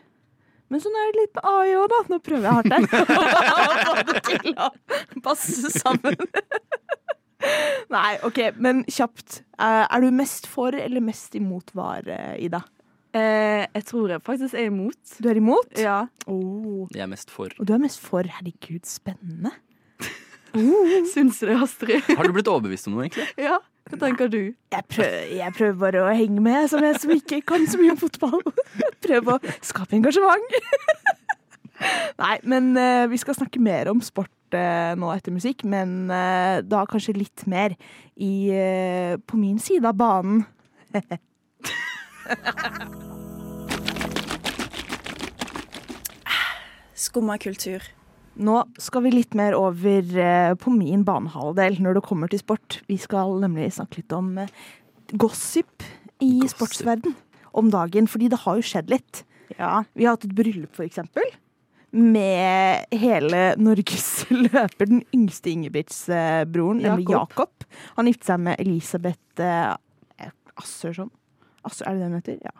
Men 0.72 0.82
sånn 0.82 0.96
er 0.98 1.10
det 1.12 1.20
litt 1.22 1.36
med 1.38 1.44
AI 1.46 1.74
òg, 1.78 1.86
da. 1.92 1.98
Nå 2.10 2.18
prøver 2.26 2.46
jeg 2.46 2.56
hardt 2.56 2.72
her. 2.74 2.86
Få 3.86 3.94
det 4.08 4.22
til 4.26 4.54
å 4.58 4.70
passe 5.22 5.70
sammen. 5.76 6.16
Nei, 7.94 8.16
OK, 8.26 8.40
men 8.58 8.80
kjapt. 8.90 9.42
Eh, 9.60 9.84
Er 9.86 10.02
du 10.02 10.08
mest 10.14 10.48
for 10.50 10.74
eller 10.74 11.04
mest 11.04 11.36
imot 11.38 11.70
VAR, 11.76 12.08
eh, 12.10 12.32
Ida? 12.48 12.62
Eh, 13.16 13.62
jeg 13.76 13.84
tror 13.88 14.10
jeg 14.16 14.24
faktisk 14.26 14.56
er 14.58 14.66
imot. 14.72 14.98
Du 15.22 15.28
er 15.30 15.38
imot? 15.38 15.70
Ja. 15.80 16.00
Oh. 16.26 16.88
Jeg 16.92 17.04
er 17.06 17.12
mest 17.12 17.30
for. 17.32 17.52
Og 17.60 17.68
du 17.68 17.72
er 17.76 17.80
mest 17.80 18.02
for. 18.02 18.26
Herregud, 18.26 18.82
spennende. 18.88 19.54
Syns 21.14 21.38
du 21.40 21.46
det, 21.52 21.56
Astrid? 21.62 22.02
Har 22.16 22.26
du 22.26 22.34
blitt 22.36 22.50
overbevist 22.50 22.88
om 22.90 22.96
noe, 22.98 23.06
egentlig? 23.06 23.28
Ja. 23.40 23.60
Hva 23.86 23.96
tenker 24.00 24.26
du? 24.26 24.40
Jeg 24.74 24.84
prøver, 24.90 25.28
jeg 25.38 25.52
prøver 25.54 25.76
bare 25.78 26.00
å 26.02 26.10
henge 26.18 26.40
med, 26.42 26.66
som 26.72 26.82
jeg 26.82 26.98
som 26.98 27.10
ikke 27.14 27.38
kan 27.46 27.66
så 27.70 27.78
mye 27.78 27.92
om 27.94 28.00
fotball. 28.00 28.40
Prøve 29.06 29.36
å 29.36 29.42
skape 29.62 29.94
engasjement. 30.00 30.48
Nei, 32.22 32.36
men 32.50 32.72
uh, 32.74 33.06
vi 33.12 33.16
skal 33.22 33.36
snakke 33.38 33.62
mer 33.62 33.86
om 33.92 34.00
sport 34.02 34.56
uh, 34.56 34.98
nå 34.98 35.06
etter 35.14 35.30
musikk, 35.34 35.62
men 35.68 36.10
uh, 36.10 36.58
da 36.66 36.82
kanskje 36.90 37.20
litt 37.20 37.46
mer 37.46 37.76
i, 38.16 38.50
på 39.22 39.36
min 39.38 39.58
side 39.62 39.86
av 39.86 39.94
banen. 40.00 40.44
Skumma 47.06 47.38
kultur. 47.38 47.95
Nå 48.36 48.56
skal 48.82 49.06
vi 49.06 49.14
litt 49.14 49.36
mer 49.38 49.54
over 49.56 50.10
eh, 50.20 50.52
på 50.60 50.72
min 50.74 51.06
banehalvdel 51.06 51.78
når 51.80 51.96
det 51.98 52.04
kommer 52.04 52.28
til 52.32 52.42
sport. 52.42 52.80
Vi 52.90 52.98
skal 53.00 53.38
nemlig 53.40 53.70
snakke 53.78 54.02
litt 54.02 54.12
om 54.12 54.34
eh, 54.42 54.50
gossip 55.16 55.86
i 56.20 56.44
sportsverden 56.50 57.16
om 57.56 57.70
dagen, 57.72 58.08
fordi 58.10 58.28
det 58.32 58.42
har 58.44 58.58
jo 58.58 58.66
skjedd 58.66 58.92
litt. 58.92 59.22
Ja, 59.56 59.84
Vi 59.96 60.04
har 60.04 60.16
hatt 60.16 60.26
et 60.28 60.36
bryllup, 60.36 60.74
for 60.76 60.84
eksempel. 60.84 61.24
Med 61.96 62.84
hele 62.92 63.54
Norges 63.56 64.26
løper, 64.50 64.90
den 64.90 65.04
yngste 65.16 65.54
Ingebrigtsbroren, 65.54 66.82
nemlig 66.84 67.08
Jakob. 67.08 67.38
Jakob. 67.40 67.86
Han 67.96 68.10
giftet 68.10 68.28
seg 68.34 68.44
med 68.50 68.60
Elisabeth 68.60 69.40
eh, 69.40 70.30
Assersson. 70.60 71.08
Asser, 71.64 71.88
er 71.88 71.96
det 71.96 72.04
det 72.04 72.10
hun 72.10 72.20
heter? 72.20 72.40
Ja. 72.44 72.56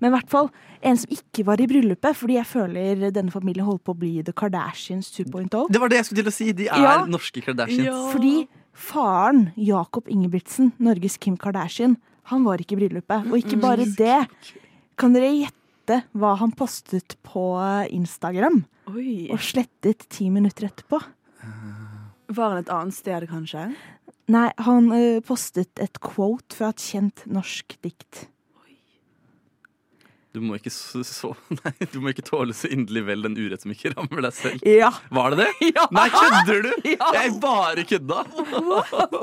Men 0.00 0.08
i 0.10 0.14
hvert 0.16 0.30
fall 0.30 0.48
en 0.82 0.96
som 0.98 1.10
ikke 1.14 1.44
var 1.46 1.60
i 1.62 1.66
bryllupet, 1.70 2.16
fordi 2.18 2.36
jeg 2.38 2.46
føler 2.50 3.10
denne 3.14 3.30
familien 3.34 3.66
holder 3.66 3.82
på 3.86 3.94
å 3.94 3.98
bli 3.98 4.12
The 4.26 4.34
Kardashians 4.36 5.10
2.0. 5.14 5.68
Det 5.70 5.80
var 5.82 5.88
det 5.92 6.00
jeg 6.00 6.08
skulle 6.10 6.24
til 6.26 6.32
å 6.32 6.36
si! 6.38 6.52
De 6.52 6.68
er 6.68 6.82
Ja. 6.82 7.04
norske 7.06 7.42
Kardashians. 7.44 8.12
Fordi 8.12 8.48
faren, 8.74 9.52
Jakob 9.56 10.08
Ingebrigtsen, 10.08 10.72
Norges 10.78 11.16
Kim 11.18 11.36
Kardashian, 11.36 11.96
han 12.30 12.44
var 12.44 12.58
ikke 12.62 12.76
i 12.76 12.80
bryllupet. 12.82 13.30
Og 13.30 13.38
ikke 13.40 13.60
bare 13.60 13.86
det. 13.96 14.18
Kan 14.98 15.14
dere 15.14 15.30
gjette 15.32 16.02
hva 16.12 16.34
han 16.38 16.50
postet 16.52 17.16
på 17.24 17.44
Instagram? 17.94 18.64
Oi. 18.92 19.28
Og 19.32 19.38
slettet 19.40 20.06
ti 20.12 20.28
minutter 20.30 20.68
etterpå? 20.68 21.00
Var 22.28 22.50
han 22.52 22.58
et 22.60 22.68
annet 22.72 22.94
sted, 22.96 23.24
kanskje? 23.30 23.70
Nei, 24.28 24.48
han 24.60 24.90
eh, 24.92 25.20
postet 25.24 25.80
et 25.80 25.96
quote 26.04 26.52
fra 26.58 26.68
et 26.74 26.82
kjent 26.84 27.22
norsk 27.32 27.78
dikt. 27.84 28.26
Du 30.36 30.42
må 30.44 30.58
ikke 30.58 30.70
så, 30.72 31.00
så 31.06 31.30
Nei, 31.62 31.72
du 31.92 31.98
må 32.04 32.12
ikke 32.12 32.24
tåle 32.26 32.54
så 32.56 32.68
inderlig 32.72 33.04
vel 33.08 33.24
den 33.24 33.36
urett 33.38 33.64
som 33.64 33.72
ikke 33.72 33.94
rammer 33.94 34.26
deg 34.26 34.34
selv. 34.36 34.66
Ja. 34.68 34.90
Var 35.14 35.34
det 35.34 35.46
det? 35.46 35.48
Ja. 35.78 35.86
Nei, 35.94 36.06
kødder 36.12 36.60
du? 36.66 36.70
Ja. 36.88 37.08
Jeg 37.16 37.32
bare 37.42 37.84
kødda! 37.88 38.22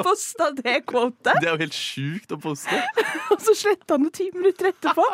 Posta 0.05 0.49
det 0.57 0.79
quotet, 0.89 1.35
Det 1.41 1.49
er 1.49 1.53
jo 1.53 1.61
helt 1.61 1.77
sjukt 1.77 2.33
å 2.33 2.39
poste. 2.41 2.79
og 3.33 3.43
så 3.43 3.55
sletta 3.57 3.97
han 3.97 4.07
det 4.07 4.13
ti 4.17 4.29
minutter 4.33 4.71
etterpå. 4.71 5.05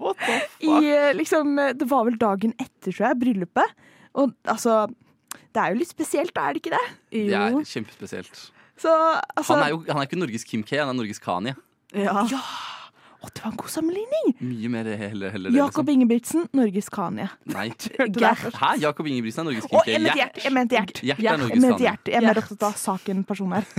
What 0.00 0.18
the 0.24 0.40
I, 0.66 0.74
eh, 0.90 1.12
liksom, 1.14 1.54
eh, 1.62 1.72
det 1.78 1.86
var 1.90 2.06
vel 2.08 2.18
dagen 2.18 2.54
etter, 2.58 2.90
tror 2.90 3.10
jeg, 3.10 3.20
bryllupet. 3.22 3.74
Og 4.18 4.34
altså 4.50 4.84
Det 5.54 5.62
er 5.62 5.74
jo 5.74 5.80
litt 5.82 5.90
spesielt, 5.90 6.34
da, 6.34 6.48
er 6.48 6.56
det 6.56 6.64
ikke 6.64 6.74
det? 6.74 6.84
Det 7.14 7.38
er 7.38 7.58
kjempespesielt. 7.70 8.44
Så 8.80 8.90
altså 8.90 9.54
Han 9.54 9.62
er 9.62 9.74
jo 9.74 9.82
han 9.86 10.00
er 10.00 10.08
ikke 10.08 10.18
Norges 10.18 10.46
Kim 10.48 10.64
K, 10.66 10.80
han 10.82 10.90
er 10.90 10.98
Norges 10.98 11.22
Kanye. 11.22 11.54
Ja. 11.94 12.24
Å, 13.24 13.28
det 13.32 13.40
var 13.44 13.50
en 13.54 13.56
god 13.62 13.70
sammenligning! 13.72 14.34
Mye 14.44 14.68
mer 14.74 14.84
heller, 15.00 15.30
heller 15.32 15.54
Jakob 15.56 15.86
liksom. 15.86 15.92
Ingebrigtsen, 15.94 16.44
Norges 16.60 16.88
Kanye. 16.92 17.28
Nei. 17.54 17.70
Gert. 18.20 18.44
Hæ? 18.60 18.74
Jakob 18.84 19.08
Ingebrigtsen 19.08 19.40
er 19.40 19.48
Norges 19.50 19.64
Å, 19.70 19.80
Kim 19.86 19.92
jeg 19.94 20.02
mente 20.04 20.18
Gjert. 20.20 20.42
Jeg 20.44 20.52
mente 20.58 20.76
Gjert. 20.78 21.00
Hjert 21.00 21.18
er 21.18 21.24
Jeg 21.24 21.40
Norges 21.44 21.64
Kanye. 21.64 21.96
Jeg 22.12 22.20
er 22.20 22.26
mer 22.28 22.42
opptatt 22.44 22.66
av 22.68 22.76
saken 22.84 23.24
person 23.24 23.56
her. 23.56 23.64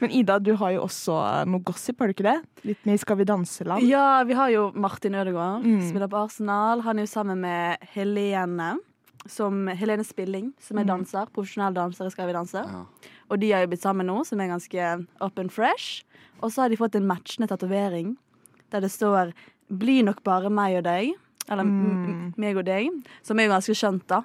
Men 0.00 0.10
Ida, 0.14 0.38
du 0.40 0.52
har 0.60 0.70
jo 0.76 0.84
også 0.86 1.14
noe 1.50 1.62
gossip, 1.66 1.98
har 2.00 2.08
du 2.10 2.14
ikke 2.14 2.26
det? 2.26 2.36
Litt 2.68 2.84
med 2.88 3.00
Skal 3.02 3.18
vi 3.20 3.26
danse-land. 3.28 3.84
Ja, 3.88 4.22
vi 4.28 4.36
har 4.38 4.50
jo 4.52 4.68
Martin 4.74 5.14
Ødegaard, 5.18 5.64
Mm. 5.66 5.80
spiller 5.88 6.08
på 6.08 6.20
Arsenal. 6.24 6.80
Han 6.86 6.98
er 6.98 7.02
jo 7.06 7.10
sammen 7.12 7.40
med 7.40 7.78
Helene, 7.94 8.76
som, 9.26 9.66
Helene 9.68 10.04
Spilling, 10.04 10.52
som 10.60 10.78
er 10.78 10.84
Mm. 10.84 10.88
danser. 10.94 11.26
Profesjonell 11.34 11.74
danser 11.74 12.06
i 12.06 12.10
Skal 12.10 12.26
vi 12.26 12.32
danse. 12.32 12.54
Ja. 12.62 12.84
Og 13.30 13.40
de 13.42 13.50
har 13.52 13.64
jo 13.64 13.70
blitt 13.72 13.82
sammen 13.82 14.06
nå, 14.06 14.20
som 14.26 14.40
er 14.40 14.48
ganske 14.52 15.06
up 15.20 15.38
and 15.38 15.50
fresh. 15.52 16.02
Og 16.42 16.52
så 16.52 16.62
har 16.62 16.68
de 16.70 16.76
fått 16.78 16.94
en 16.98 17.06
matchende 17.08 17.48
tatovering 17.50 18.16
der 18.70 18.80
det 18.80 18.90
står 18.90 19.32
'Bli 19.70 20.02
nok 20.02 20.22
bare 20.22 20.50
meg 20.50 20.76
og 20.78 20.84
deg'. 20.84 21.14
Eller 21.48 21.64
Mm. 21.64 22.34
meg 22.36 22.56
og 22.56 22.64
deg, 22.64 22.88
som 23.22 23.38
er 23.38 23.46
jo 23.46 23.52
ganske 23.52 23.74
skjønt, 23.74 24.06
da. 24.06 24.22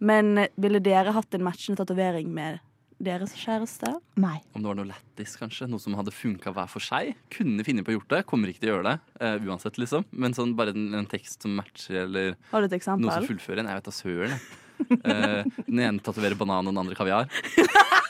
Men 0.00 0.38
eh, 0.38 0.48
ville 0.58 0.80
dere 0.80 1.12
hatt 1.12 1.32
en 1.34 1.42
matchende 1.44 1.76
tatovering 1.78 2.28
med 2.32 2.60
deres 3.02 3.32
kjæreste? 3.34 4.00
Nei. 4.16 4.40
Om 4.54 4.62
det 4.62 4.68
var 4.68 4.74
noe 4.76 4.86
lættis, 4.92 5.36
kanskje. 5.36 5.68
Noe 5.68 5.78
som 5.80 5.94
hadde 5.94 6.10
funka 6.12 6.52
hver 6.52 6.68
for 6.68 6.80
seg. 6.80 7.14
Kunne 7.30 7.64
finne 7.64 7.82
på 7.84 7.92
å 7.92 7.98
gjort 8.00 8.08
det. 8.08 8.26
Kommer 8.26 8.48
ikke 8.48 8.60
til 8.60 8.70
å 8.70 8.76
gjøre 8.82 8.90
det. 8.92 9.00
Uh, 9.20 9.38
uansett, 9.50 9.76
liksom. 9.78 10.04
Men 10.12 10.32
sånn 10.34 10.54
bare 10.56 10.70
en, 10.70 10.94
en 10.94 11.06
tekst 11.06 11.42
som 11.42 11.54
matcher, 11.56 12.04
eller 12.04 12.36
Har 12.50 12.60
du 12.60 12.66
et 12.66 12.80
eksempel? 12.80 13.00
noe 13.06 13.12
som 13.12 13.24
fullfører 13.26 13.58
en. 13.60 13.66
Jeg 13.66 13.74
vet 13.76 13.84
da 13.84 13.90
søren. 13.90 14.40
Eh, 14.82 15.44
den 15.68 15.78
ene 15.78 16.00
tatoverer 16.02 16.34
banan, 16.34 16.66
og 16.66 16.72
den 16.74 16.78
andre 16.78 16.94
kaviar. 16.96 17.28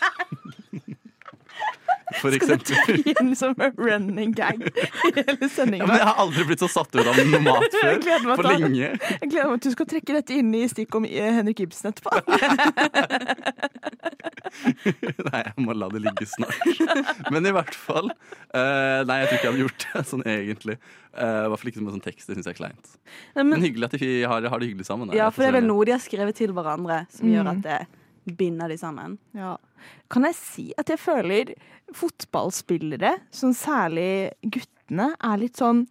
For 2.22 2.30
eksempel. 2.36 3.02
Igjen 3.02 3.32
som 3.38 3.54
en 3.58 3.74
running 3.78 4.32
gag 4.38 4.62
i 4.62 4.70
hele 5.16 5.34
Ja, 5.42 5.48
sendinga. 5.50 5.86
men 5.90 5.96
jeg 5.98 6.06
har 6.06 6.20
aldri 6.22 6.44
blitt 6.46 6.62
så 6.62 6.68
satt 6.70 6.94
ut 6.94 7.02
av 7.02 7.18
noe 7.18 7.40
mat 7.42 7.66
før. 7.82 7.98
For 8.36 8.46
lenge. 8.46 8.92
Jeg 8.94 9.32
gleder 9.32 9.50
meg 9.50 9.60
til 9.64 9.72
du 9.72 9.76
skal 9.76 9.88
trekke 9.90 10.16
dette 10.20 10.36
inn 10.38 10.54
i 10.54 10.62
stikk 10.70 10.94
om 11.00 11.04
eh, 11.08 11.32
Henrik 11.40 11.64
Ibsen 11.66 11.90
etterpå. 11.90 12.10
Nei, 15.32 15.40
jeg 15.46 15.64
må 15.64 15.74
la 15.76 15.88
det 15.92 16.02
ligge 16.04 16.26
snart. 16.28 16.58
Men 17.32 17.46
i 17.48 17.52
hvert 17.54 17.76
fall 17.78 18.10
uh, 18.12 19.00
Nei, 19.08 19.16
jeg 19.22 19.28
tror 19.30 19.36
ikke 19.38 19.46
jeg 19.46 19.52
hadde 19.52 19.62
gjort 19.64 19.86
det 19.94 20.02
sånn 20.10 20.24
egentlig. 20.28 20.76
Uh, 21.12 21.46
I 21.46 21.48
hvert 21.52 21.62
fall 21.62 21.72
ikke 21.72 21.84
med 21.86 21.96
sånn 21.96 22.04
tekst. 22.04 22.28
Det 22.28 22.36
syns 22.38 22.48
jeg 22.50 22.54
er 22.56 22.60
kleint. 22.60 22.92
Nei, 22.92 23.42
Men, 23.42 23.50
men- 23.54 23.64
hyggelig 23.66 23.88
at 23.90 23.96
de 24.00 24.12
har, 24.28 24.48
har 24.52 24.62
det 24.62 24.68
hyggelig 24.70 24.86
sammen. 24.88 25.12
Ja, 25.16 25.30
for 25.32 25.44
det 25.44 25.50
er 25.52 25.56
vel 25.60 25.68
noe 25.70 25.88
de 25.88 25.96
har 25.96 26.02
skrevet 26.04 26.38
til 26.38 26.54
hverandre 26.56 27.02
som 27.12 27.26
Mm. 27.28 27.32
gjør 27.36 27.50
at 27.54 27.60
det 27.64 27.80
binder 28.26 28.68
de 28.68 28.76
sammen. 28.78 29.18
Ja. 29.34 29.56
Kan 30.10 30.24
jeg 30.28 30.34
si 30.38 30.72
at 30.78 30.86
jeg 30.92 30.98
føler 30.98 31.54
fotballspillere, 31.92 33.16
sånn 33.34 33.54
særlig 33.56 34.30
guttene, 34.44 35.12
er 35.22 35.38
litt 35.42 35.58
sånn 35.60 35.86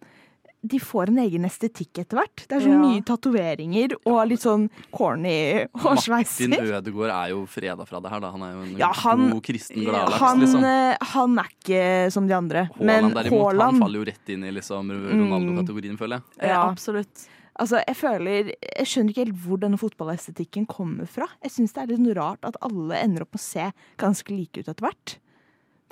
de 0.62 0.78
får 0.78 1.10
en 1.10 1.16
egen 1.24 1.42
estetikk 1.42 1.98
etter 2.04 2.20
hvert. 2.20 2.44
Det 2.46 2.52
er 2.54 2.60
så 2.62 2.70
Ja. 2.70 2.78
mye 2.78 3.02
tatoveringer 3.02 3.96
og 4.06 4.28
litt 4.28 4.38
sånn 4.44 4.68
corny 4.92 5.66
Martin 5.74 5.80
hårsveiser. 5.82 6.54
Ødegaard 6.78 7.10
er 7.10 7.28
jo 7.30 7.40
freda 7.46 7.84
fra 7.84 7.98
det 8.00 8.10
her, 8.12 8.20
da. 8.20 8.30
Han 8.30 8.42
er 8.42 8.52
jo 8.52 8.60
en 8.62 8.76
Ja, 8.78 8.92
han- 8.92 9.30
god 9.32 9.42
kristen 9.42 9.82
gladlaks, 9.82 10.18
Han, 10.20 10.38
liksom. 10.40 10.62
eh, 10.62 10.96
han 11.00 11.36
er 11.40 11.48
ikke 11.58 12.12
som 12.12 12.28
de 12.28 12.34
andre. 12.34 12.70
Men 12.78 13.10
Haaland 13.10 13.14
derimot, 13.14 13.50
han 13.50 13.58
Haaland 13.58 13.78
faller 13.80 13.98
jo 13.98 14.04
rett 14.04 14.28
inn 14.28 14.44
i 14.44 14.50
liksom 14.52 14.88
Ronaldo-kategorien, 14.88 15.98
føler 15.98 16.22
jeg. 16.38 16.48
Ja. 16.48 16.70
absolutt. 16.70 17.26
Altså, 17.60 17.82
jeg 17.84 17.96
føler 17.98 18.52
Jeg 18.54 18.88
skjønner 18.88 19.12
ikke 19.12 19.24
helt 19.26 19.42
hvor 19.44 19.60
denne 19.60 19.80
fotballestetikken 19.80 20.68
kommer 20.70 21.08
fra. 21.10 21.28
Jeg 21.44 21.56
syns 21.56 21.74
det 21.76 21.84
er 21.84 21.92
litt 21.92 22.16
rart 22.16 22.48
at 22.48 22.56
alle 22.64 23.00
ender 23.02 23.26
opp 23.26 23.34
med 23.36 23.42
å 23.42 23.44
se 23.44 23.68
ganske 24.00 24.32
like 24.32 24.62
ut 24.62 24.70
etter 24.70 24.86
hvert. 24.86 25.18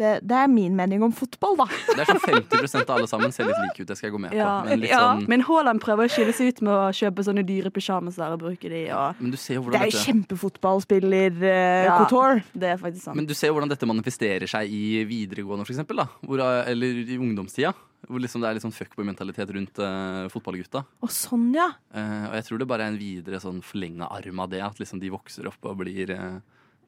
Det, 0.00 0.10
det 0.24 0.36
er 0.36 0.46
min 0.48 0.72
mening 0.76 1.02
om 1.04 1.12
fotball, 1.12 1.58
da. 1.58 1.66
Det 1.96 2.00
er 2.00 2.08
sånn 2.08 2.22
50% 2.22 2.88
av 2.88 2.94
alle 2.94 3.08
sammen 3.10 3.34
ser 3.36 3.50
litt 3.50 3.58
like 3.60 3.82
ut, 3.82 3.88
det 3.90 3.96
skal 3.98 4.08
jeg 4.08 4.14
gå 4.14 4.20
med 4.22 4.32
på. 4.32 4.38
Ja. 4.38 4.52
Men, 4.64 4.84
ja. 4.88 5.00
sånn, 5.02 5.26
Men 5.28 5.44
Haaland 5.44 5.82
prøver 5.84 6.08
å 6.08 6.12
skille 6.14 6.32
seg 6.36 6.54
ut 6.54 6.62
med 6.64 6.72
å 6.72 6.86
kjøpe 6.96 7.26
sånne 7.26 7.44
dyre 7.44 7.72
pysjamaser 7.74 8.32
og 8.32 8.40
bruke 8.46 8.70
de. 8.72 8.86
Og... 8.96 9.20
men 9.20 9.34
du 9.34 9.36
ser 9.36 9.58
jo 9.58 9.66
Det 9.68 9.76
er 9.76 9.90
jo 9.90 9.92
dette 9.92 10.06
kjempefotballspiller 10.06 11.36
uh, 11.42 11.50
Ja. 11.50 11.98
Couture. 12.00 12.40
Det 12.56 12.72
er 12.72 12.80
faktisk 12.80 13.10
sant. 13.10 13.20
Men 13.20 13.28
du 13.28 13.36
ser 13.36 13.52
jo 13.52 13.58
hvordan 13.58 13.74
dette 13.74 13.90
manifesterer 13.92 14.48
seg 14.48 14.72
i 14.72 15.04
videregående, 15.10 15.68
for 15.68 15.76
eksempel, 15.76 16.00
da. 16.00 16.08
Hvor, 16.24 16.46
eller 16.48 17.04
i 17.04 17.20
ungdomstida. 17.20 17.74
Hvor 18.08 18.22
liksom 18.22 18.40
det 18.40 18.48
er 18.48 18.56
litt 18.56 18.64
sånn 18.64 18.74
fuckboy-mentalitet 18.76 19.50
rundt 19.56 19.80
uh, 19.82 20.28
fotballgutta. 20.32 20.84
Og 21.04 21.10
sånn, 21.12 21.50
ja. 21.54 21.68
Uh, 21.92 22.30
og 22.30 22.38
jeg 22.38 22.46
tror 22.46 22.62
det 22.62 22.68
bare 22.70 22.86
er 22.86 22.94
en 22.94 23.00
videre 23.00 23.40
sånn 23.42 23.60
forlenga 23.64 24.08
arm 24.10 24.40
av 24.40 24.48
det. 24.52 24.62
At 24.64 24.80
liksom 24.80 25.02
de 25.02 25.12
vokser 25.12 25.50
opp 25.50 25.68
og 25.68 25.82
blir 25.82 26.14
uh, 26.16 26.38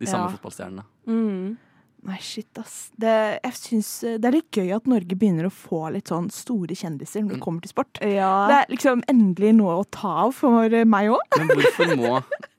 de 0.00 0.08
samme 0.08 0.30
Ja. 0.30 0.32
fotballstjernene. 0.38 0.86
Mm. 1.06 1.58
Nei, 2.02 2.16
shit, 2.18 2.50
ass. 2.58 2.88
Det, 2.98 3.12
jeg 3.44 3.54
synes, 3.54 3.90
det 4.18 4.26
er 4.26 4.34
litt 4.34 4.56
gøy 4.58 4.72
at 4.74 4.88
Norge 4.90 5.14
begynner 5.14 5.46
å 5.46 5.52
få 5.54 5.84
litt 5.94 6.10
sånn 6.10 6.32
store 6.34 6.74
kjendiser 6.74 7.22
når 7.22 7.36
det 7.36 7.42
kommer 7.44 7.62
til 7.62 7.70
sport. 7.70 8.00
Ja. 8.02 8.32
Det 8.50 8.56
er 8.56 8.72
liksom 8.72 9.04
endelig 9.12 9.52
noe 9.60 9.76
å 9.78 9.84
ta 9.86 10.16
av 10.24 10.32
for 10.34 10.66
meg 10.66 11.12
òg. 11.14 11.22
Men 11.38 11.52
hvorfor 11.52 11.92
må 12.00 12.16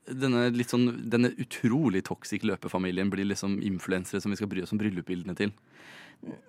denne, 0.08 0.46
litt 0.56 0.72
sånn, 0.72 0.86
denne 1.12 1.34
utrolig 1.36 2.06
toxic 2.08 2.46
løpefamilien 2.48 3.12
bli 3.12 3.26
liksom 3.28 3.58
influensere 3.60 4.22
som 4.24 4.32
vi 4.32 4.40
skal 4.40 4.48
bry 4.48 4.64
oss 4.64 4.72
om 4.72 4.80
bryllupsbildene 4.80 5.36
til? 5.36 5.52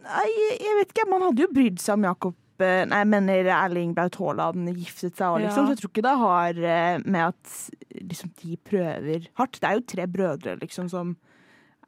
Nei, 0.05 0.25
jeg 0.61 0.75
vet 0.79 0.91
ikke. 0.93 1.07
Man 1.11 1.25
hadde 1.27 1.45
jo 1.45 1.51
brydd 1.53 1.79
seg 1.83 1.97
om 1.97 2.07
Jakob 2.07 2.35
eh, 2.63 2.83
Nei, 2.87 3.01
jeg 3.03 3.09
mener 3.11 3.49
Erling 3.57 3.93
Braut 3.97 4.15
Haaland 4.21 4.69
giftet 4.77 5.17
seg 5.19 5.27
òg, 5.27 5.41
liksom. 5.43 5.65
Ja. 5.65 5.67
Så 5.67 5.75
jeg 5.75 5.81
tror 5.81 5.91
ikke 5.93 6.05
det 6.05 6.15
har 6.23 6.61
eh, 6.71 6.97
med 7.05 7.21
at 7.33 8.01
liksom, 8.01 8.31
de 8.41 8.57
prøver 8.71 9.29
hardt. 9.41 9.59
Det 9.61 9.69
er 9.69 9.79
jo 9.79 9.85
tre 9.95 10.07
brødre, 10.17 10.57
liksom, 10.63 10.89
som 10.91 11.15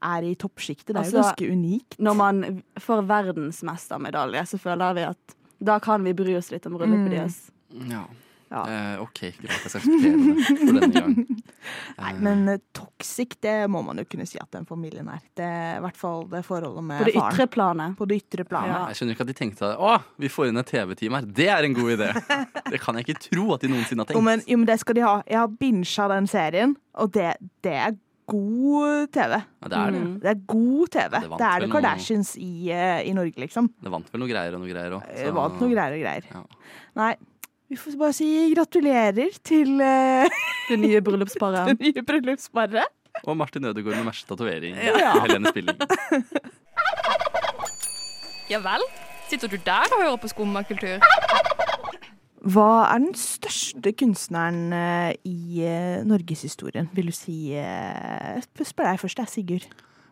er 0.05 0.27
i 0.27 0.35
toppsjiktet. 0.37 0.91
Det 0.93 0.99
er 1.01 1.07
jo 1.09 1.17
Altså, 1.17 1.23
ganske 1.31 1.51
unikt. 1.51 1.97
Når 2.03 2.17
man 2.19 2.43
får 2.83 3.05
verdensmestermedalje, 3.09 4.45
så 4.51 4.59
føler 4.61 4.97
vi 4.97 5.07
at 5.07 5.37
da 5.57 5.79
kan 5.81 6.03
vi 6.05 6.13
bry 6.13 6.35
oss 6.37 6.51
litt 6.53 6.67
om 6.69 6.77
bryllupen 6.77 7.15
Mm. 7.67 7.89
Ja. 7.91 8.05
Ja. 8.47 8.61
Eh, 8.71 9.01
OK, 9.03 9.19
greit. 9.41 9.49
Jeg 9.51 9.71
skal 9.71 9.81
akseptere 9.81 10.19
det 10.23 10.45
for 10.47 10.77
denne 10.77 10.87
gang. 10.95 11.15
Nei, 12.01 12.11
men 12.23 12.43
eh, 12.53 12.59
toxic, 12.77 13.35
det 13.43 13.55
må 13.73 13.81
man 13.83 13.99
jo 13.99 14.05
kunne 14.07 14.27
si 14.29 14.39
at 14.39 14.47
den 14.55 14.63
familien 14.69 15.09
er. 15.11 15.19
Det 15.35 15.43
er 15.47 15.81
i 15.81 15.83
hvert 15.83 15.99
fall 15.99 16.23
det 16.31 16.43
forholdet 16.47 16.85
med 16.87 17.01
På 17.03 17.09
det 17.09 17.15
faren. 17.17 17.35
ytre 17.35 17.47
planet. 17.57 17.97
På 17.99 18.07
det 18.07 18.21
ytre 18.23 18.45
planet. 18.47 18.71
Ja. 18.71 18.81
Jeg 18.93 19.01
skjønner 19.01 19.17
ikke 19.17 19.27
at 19.27 19.31
de 19.33 19.37
tenkte 19.41 19.73
å, 19.75 19.93
vi 20.23 20.31
får 20.31 20.51
inn 20.53 20.61
et 20.63 20.71
TV-team 20.71 21.19
her. 21.19 21.27
Det 21.41 21.49
er 21.57 21.67
en 21.67 21.75
god 21.77 21.93
idé. 21.97 22.09
Det 22.71 22.79
kan 22.83 22.95
jeg 22.99 23.07
ikke 23.07 23.21
tro 23.29 23.45
at 23.55 23.63
de 23.63 23.69
noensinne 23.71 24.03
har 24.03 24.11
Jo, 24.11 24.19
tenkt. 24.19 24.27
men, 24.27 24.41
jo, 24.47 24.57
men 24.63 24.67
det 24.71 24.79
skal 24.81 24.95
de 24.97 25.03
ha. 25.07 25.13
Jeg 25.27 25.39
har 25.43 25.53
binsja 25.59 26.07
den 26.11 26.27
serien, 26.27 26.73
og 26.99 27.11
det, 27.15 27.29
det 27.63 27.75
er 27.79 27.95
god 28.27 29.07
TV. 29.15 29.37
Ja, 29.37 29.69
det 29.71 29.77
er 29.79 29.93
det. 29.95 30.01
Mm. 30.03 30.15
Det 30.23 30.31
er 30.33 30.41
god 30.51 30.89
TV. 30.91 31.13
det 31.13 31.29
Det, 31.31 31.47
er 31.47 31.61
det 31.63 31.69
noe- 31.69 31.75
Kardashians 31.77 32.31
i, 32.43 32.49
eh, 32.75 32.99
i 33.07 33.13
Norge, 33.15 33.39
liksom. 33.39 33.69
Det 33.83 33.91
vant 33.93 34.09
vel 34.11 34.23
noe 34.23 34.31
greier 34.31 34.55
og 34.57 34.63
noe 34.65 34.71
greier 34.73 34.97
òg. 34.97 35.05
Så... 35.15 35.31
vant 35.37 35.61
noe 35.63 35.71
greier 35.71 35.95
og 35.95 36.03
greier. 36.03 36.27
Ja. 36.33 36.43
Nei, 36.99 37.13
vi 37.67 37.75
får 37.79 37.97
bare 37.99 38.15
si 38.15 38.27
gratulerer 38.53 39.33
til 39.45 39.81
uh, 39.81 40.27
Det 40.69 40.77
nye 40.79 41.01
bryllupsparet. 41.03 41.67
det 41.73 41.79
nye 41.81 42.03
bryllupsparet. 42.07 42.93
Og 43.25 43.37
Martin 43.37 43.65
Ødegaard 43.65 43.97
med 43.97 44.07
verste 44.11 44.29
tatovering. 44.29 44.77
Ja. 44.77 45.17
Helene 45.25 45.51
Spilling. 45.51 45.77
Ja 48.47 48.61
vel? 48.63 48.79
Sitter 49.27 49.49
du 49.51 49.57
der 49.59 49.89
og 49.91 49.99
hører 49.99 50.19
på 50.23 50.29
skummakultur? 50.31 51.01
Hva 52.47 52.67
er 52.93 53.01
den 53.03 53.11
største 53.19 53.91
kunstneren 53.91 54.71
eh, 54.71 55.17
i 55.27 55.65
eh, 55.67 56.05
norgeshistorien, 56.07 56.87
vil 56.95 57.11
du 57.11 57.15
si? 57.17 57.35
spør 58.63 58.87
deg 58.87 59.01
først, 59.01 59.19
jeg, 59.19 59.33
Sigurd. 59.33 59.67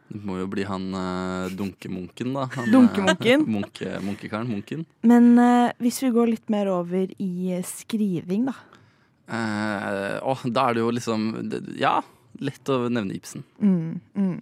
Det 0.05 0.21
må 0.21 0.37
jo 0.37 0.45
bli 0.51 0.63
han 0.69 0.83
uh, 0.93 1.49
dunkemunken, 1.57 2.33
da. 2.37 2.45
Han, 2.55 2.69
Dunkemunken? 2.71 3.41
eh, 3.41 3.51
munke, 3.55 3.93
munkekaren. 4.05 4.49
Munken. 4.51 4.83
Men 5.01 5.31
uh, 5.41 5.71
hvis 5.81 5.97
vi 6.03 6.11
går 6.13 6.29
litt 6.35 6.51
mer 6.53 6.69
over 6.71 7.09
i 7.17 7.57
skriving, 7.65 8.45
da. 8.51 8.53
Uh, 9.25 10.19
oh, 10.21 10.43
da 10.53 10.67
er 10.69 10.77
det 10.77 10.83
jo 10.83 10.91
liksom 10.93 11.23
Ja, 11.81 11.95
lett 12.37 12.69
å 12.69 12.83
nevne 12.93 13.15
Ibsen. 13.17 13.41
Mm, 13.57 13.97
mm. 14.13 14.35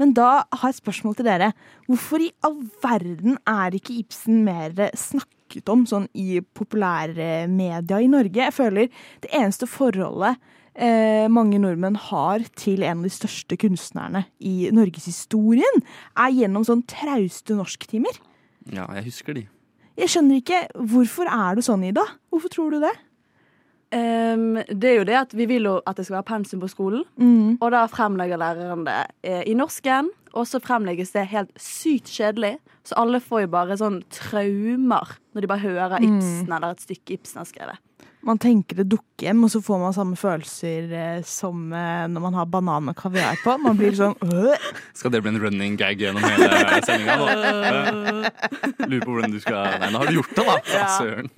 Men 0.00 0.12
da 0.16 0.30
har 0.50 0.70
jeg 0.72 0.76
et 0.76 0.82
spørsmål 0.82 1.16
til 1.18 1.28
dere. 1.28 1.52
Hvorfor 1.86 2.22
i 2.26 2.32
all 2.46 2.58
verden 2.82 3.38
er 3.46 3.76
ikke 3.78 3.94
Ibsen 4.00 4.42
mer 4.46 4.74
snakket 4.98 5.70
om 5.70 5.84
sånn 5.86 6.08
i 6.18 6.40
populærmedia 6.58 8.02
i 8.02 8.10
Norge? 8.10 8.42
Jeg 8.48 8.54
føler 8.56 8.90
det 9.22 9.30
eneste 9.34 9.68
forholdet 9.70 10.42
eh, 10.76 11.26
mange 11.32 11.58
nordmenn 11.62 11.96
har 11.96 12.44
til 12.56 12.82
en 12.86 12.98
av 13.00 13.08
de 13.08 13.12
største 13.14 13.56
kunstnerne 13.60 14.24
i 14.40 14.68
norgeshistorien, 14.76 15.82
er 16.16 16.30
gjennom 16.36 16.64
sånn 16.68 16.84
trauste 16.86 17.56
norsktimer. 17.58 18.16
Ja, 18.72 18.86
jeg 18.98 19.08
husker 19.10 19.34
de. 19.36 19.46
Jeg 19.96 20.10
skjønner 20.12 20.40
ikke 20.42 20.58
Hvorfor 20.76 21.28
er 21.32 21.56
det 21.56 21.64
sånn, 21.64 21.84
Ida? 21.88 22.02
Hvorfor 22.30 22.52
tror 22.52 22.74
du 22.74 22.80
det? 22.84 22.92
Um, 23.96 24.56
det 24.66 24.88
er 24.90 24.96
jo 24.98 25.04
det 25.06 25.14
at 25.14 25.34
vi 25.38 25.46
vil 25.46 25.68
jo 25.68 25.76
at 25.86 25.96
det 25.96 26.04
skal 26.08 26.18
være 26.18 26.26
pensum 26.32 26.60
på 26.60 26.68
skolen, 26.68 27.04
Mm. 27.16 27.56
og 27.62 27.70
da 27.70 27.84
fremlegger 27.86 28.36
læreren 28.36 28.82
det 28.84 28.96
eh, 29.22 29.42
i 29.46 29.54
norsken, 29.54 30.10
og 30.34 30.44
så 30.44 30.58
fremlegges 30.60 31.12
det 31.14 31.28
helt 31.30 31.52
sykt 31.56 32.10
kjedelig, 32.10 32.56
så 32.84 32.98
alle 32.98 33.20
får 33.22 33.44
jo 33.46 33.52
bare 33.54 33.78
sånn 33.78 34.02
traumer 34.10 35.14
når 35.32 35.40
de 35.40 35.46
bare 35.46 35.62
hører 35.64 36.00
Mm. 36.02 36.50
Eller 36.50 36.70
et 36.74 36.80
stykke 36.82 37.14
Ibsen 37.16 37.38
har 37.38 37.46
skrevet. 37.46 37.78
Man 38.26 38.38
tenker 38.42 38.80
det 38.80 38.88
dukker 38.90 39.28
hjem, 39.28 39.44
og 39.46 39.50
så 39.52 39.60
får 39.62 39.78
man 39.80 39.94
samme 39.94 40.16
følelser 40.18 40.90
eh, 40.92 41.20
som 41.24 41.68
eh, 41.72 42.04
når 42.10 42.24
man 42.24 42.34
har 42.34 42.48
banan 42.50 42.88
med 42.88 42.96
kaviar 42.98 43.38
på. 43.44 43.54
Man 43.62 43.78
blir 43.78 43.94
sånn 43.96 44.16
øh. 44.26 44.66
Skal 44.98 45.12
det 45.14 45.20
bli 45.24 45.30
en 45.30 45.38
running 45.44 45.76
gag 45.78 46.00
gjennom 46.02 46.24
hele 46.26 46.80
sendinga? 46.84 47.16
Lurer 48.86 49.04
på 49.06 49.14
hvordan 49.14 49.32
du 49.34 49.38
skal 49.42 49.78
Nei, 49.80 49.88
nå 49.94 50.00
har 50.02 50.10
du 50.10 50.18
gjort 50.18 50.34
det, 50.36 50.44
da! 50.46 50.56
Ja. 50.76 50.86
Søren. 50.98 51.30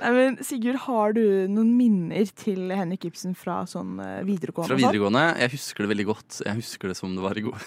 Nei, 0.00 0.10
men 0.16 0.36
Sigurd, 0.44 0.78
har 0.86 1.14
du 1.16 1.22
noen 1.50 1.70
minner 1.78 2.28
til 2.38 2.70
Henrik 2.74 3.06
Ibsen 3.08 3.34
fra 3.38 3.62
sånn 3.70 3.96
eh, 4.02 4.20
videregående? 4.26 4.74
Fra 4.74 4.78
videregående. 4.80 5.24
Jeg 5.44 5.54
husker 5.54 5.86
det 5.86 5.90
veldig 5.94 6.06
godt. 6.10 6.40
Jeg 6.46 6.58
husker 6.60 6.92
det 6.92 6.96
som 6.98 7.14
det 7.16 7.24
var 7.24 7.38
i 7.40 7.44
går. 7.46 7.64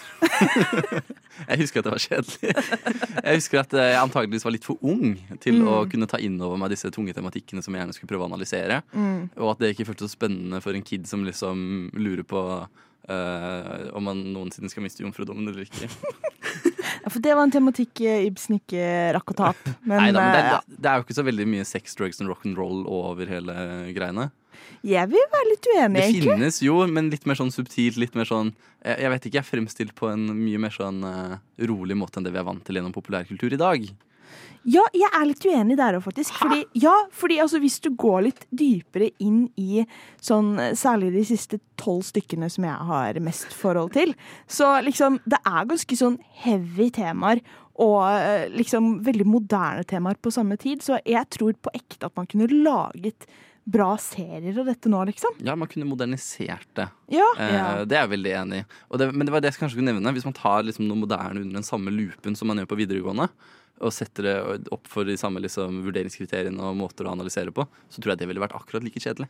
jeg 1.48 1.60
husker 1.64 1.80
at 1.82 1.88
det 1.88 1.94
var 1.96 2.04
kjedelig. 2.04 2.54
Jeg 3.24 3.40
husker 3.40 3.62
at 3.64 3.76
jeg 3.80 3.98
antageligvis 4.04 4.46
var 4.46 4.54
litt 4.56 4.68
for 4.68 4.80
ung 4.84 5.16
til 5.42 5.54
Mm. 5.54 5.68
å 5.70 5.74
kunne 5.86 6.06
ta 6.10 6.18
inn 6.18 6.34
over 6.42 6.58
meg 6.58 6.72
disse 6.74 6.88
tunge 6.90 7.12
tematikkene 7.14 7.53
som 7.62 7.74
jeg 7.74 7.84
gjerne 7.84 7.94
skulle 7.94 8.10
prøve 8.10 8.26
å 8.26 8.30
analysere. 8.32 8.80
Mm. 8.90 9.28
Og 9.36 9.52
at 9.52 9.62
det 9.62 9.74
ikke 9.74 9.86
føltes 9.92 10.10
så 10.10 10.16
spennende 10.16 10.58
for 10.64 10.74
en 10.74 10.82
kid 10.86 11.06
som 11.06 11.22
liksom 11.26 11.92
lurer 11.94 12.24
på 12.26 12.42
uh, 13.10 13.96
om 13.96 14.04
man 14.08 14.22
noensinne 14.34 14.70
skal 14.72 14.84
miste 14.86 15.04
jomfrudommen 15.04 15.52
eller 15.52 15.68
ikke. 15.68 15.90
Ja, 17.04 17.10
for 17.12 17.20
det 17.20 17.34
var 17.36 17.44
en 17.44 17.52
tematikk 17.52 18.00
eh, 18.06 18.22
Ibsen 18.30 18.56
ikke 18.56 18.84
rakk 19.16 19.32
å 19.32 19.36
ta 19.36 19.48
opp. 19.52 19.66
Men, 19.88 19.98
Nei, 19.98 20.06
da, 20.14 20.22
men 20.22 20.30
det, 20.32 20.38
eh, 20.40 20.54
det, 20.68 20.78
det 20.80 20.88
er 20.88 20.96
jo 20.96 21.04
ikke 21.04 21.16
så 21.18 21.24
veldig 21.26 21.46
mye 21.52 21.66
sex, 21.68 21.96
drugs 21.98 22.22
and 22.22 22.30
rock'n'roll 22.32 22.86
over 22.88 23.28
hele 23.28 23.56
greiene. 23.92 24.30
jeg 24.86 25.10
vil 25.12 25.26
være 25.34 25.50
litt 25.50 25.68
uenig, 25.74 25.98
Det 25.98 26.06
egentlig. 26.06 26.30
finnes 26.30 26.60
jo, 26.64 26.78
men 26.88 27.10
litt 27.12 27.26
mer 27.28 27.36
sånn 27.40 27.52
subtilt. 27.52 27.98
Litt 28.00 28.16
mer 28.16 28.28
sånn 28.28 28.54
Jeg, 28.84 28.96
jeg 29.02 29.12
vet 29.12 29.26
ikke, 29.26 29.36
jeg 29.36 29.42
er 29.42 29.50
fremstilt 29.50 29.94
på 29.98 30.08
en 30.14 30.24
mye 30.38 30.62
mer 30.64 30.72
sånn 30.72 31.04
uh, 31.04 31.36
rolig 31.68 31.98
måte 31.98 32.20
enn 32.20 32.28
det 32.28 32.32
vi 32.32 32.40
er 32.40 32.48
vant 32.48 32.64
til 32.64 32.78
gjennom 32.80 32.94
populærkultur 32.96 33.52
i 33.52 33.60
dag. 33.60 33.84
Ja, 34.64 34.80
jeg 34.96 35.10
er 35.12 35.26
litt 35.28 35.44
uenig 35.44 35.76
der 35.76 35.98
òg, 35.98 36.04
faktisk. 36.06 36.32
Fordi, 36.40 36.62
ja, 36.80 36.94
fordi 37.12 37.36
altså, 37.42 37.58
hvis 37.60 37.76
du 37.84 37.90
går 38.00 38.22
litt 38.30 38.46
dypere 38.48 39.10
inn 39.20 39.42
i 39.60 39.82
sånn 40.24 40.54
Særlig 40.78 41.10
de 41.12 41.24
siste 41.28 41.58
tolv 41.80 42.00
stykkene 42.08 42.48
som 42.52 42.64
jeg 42.64 42.88
har 42.88 43.20
mest 43.20 43.52
forhold 43.52 43.92
til, 43.92 44.14
så 44.48 44.78
liksom 44.86 45.18
Det 45.28 45.40
er 45.44 45.68
ganske 45.68 45.98
sånn 46.00 46.16
heavy 46.46 46.88
temaer. 46.96 47.42
Og 47.82 47.98
eh, 48.06 48.46
liksom 48.54 49.00
veldig 49.04 49.26
moderne 49.26 49.84
temaer 49.90 50.16
på 50.22 50.30
samme 50.32 50.56
tid. 50.56 50.80
Så 50.86 50.96
jeg 51.04 51.26
tror 51.34 51.56
på 51.60 51.72
ekte 51.74 52.06
at 52.08 52.16
man 52.16 52.28
kunne 52.30 52.46
laget 52.48 53.26
bra 53.64 53.94
serier 53.96 54.58
av 54.60 54.66
dette 54.68 54.90
nå, 54.92 55.00
liksom. 55.08 55.38
Ja, 55.44 55.54
man 55.56 55.68
kunne 55.72 55.88
modernisert 55.88 56.68
det. 56.76 56.84
Ja. 57.12 57.26
Eh, 57.40 57.84
Det 57.88 57.96
er 57.96 58.04
jeg 58.04 58.12
veldig 58.12 58.32
enig 58.40 58.62
i. 58.62 58.64
Det, 59.00 59.10
men 59.12 59.26
det 59.26 59.32
var 59.34 59.40
det 59.44 59.50
jeg 59.52 59.60
kanskje 59.60 59.76
skulle 59.78 59.92
nevne. 59.92 60.12
Hvis 60.16 60.26
man 60.28 60.36
tar 60.36 60.64
liksom 60.68 60.86
noe 60.88 61.00
moderne 61.00 61.40
under 61.42 61.60
den 61.60 61.66
samme 61.66 61.92
loopen 61.92 62.36
som 62.36 62.48
man 62.48 62.60
gjør 62.60 62.70
på 62.74 62.78
videregående, 62.84 63.28
og 63.80 63.92
setter 63.92 64.22
det 64.28 64.68
opp 64.72 64.86
for 64.88 65.04
de 65.08 65.16
samme 65.18 65.40
liksom, 65.42 65.82
vurderingskriteriene 65.86 66.60
og 66.62 66.76
måter 66.78 67.06
å 67.08 67.12
analysere 67.12 67.50
på, 67.54 67.66
så 67.90 68.00
tror 68.00 68.14
jeg 68.14 68.18
det 68.22 68.28
ville 68.30 68.40
vært 68.44 68.54
akkurat 68.56 68.84
like 68.86 69.00
kjedelig. 69.02 69.28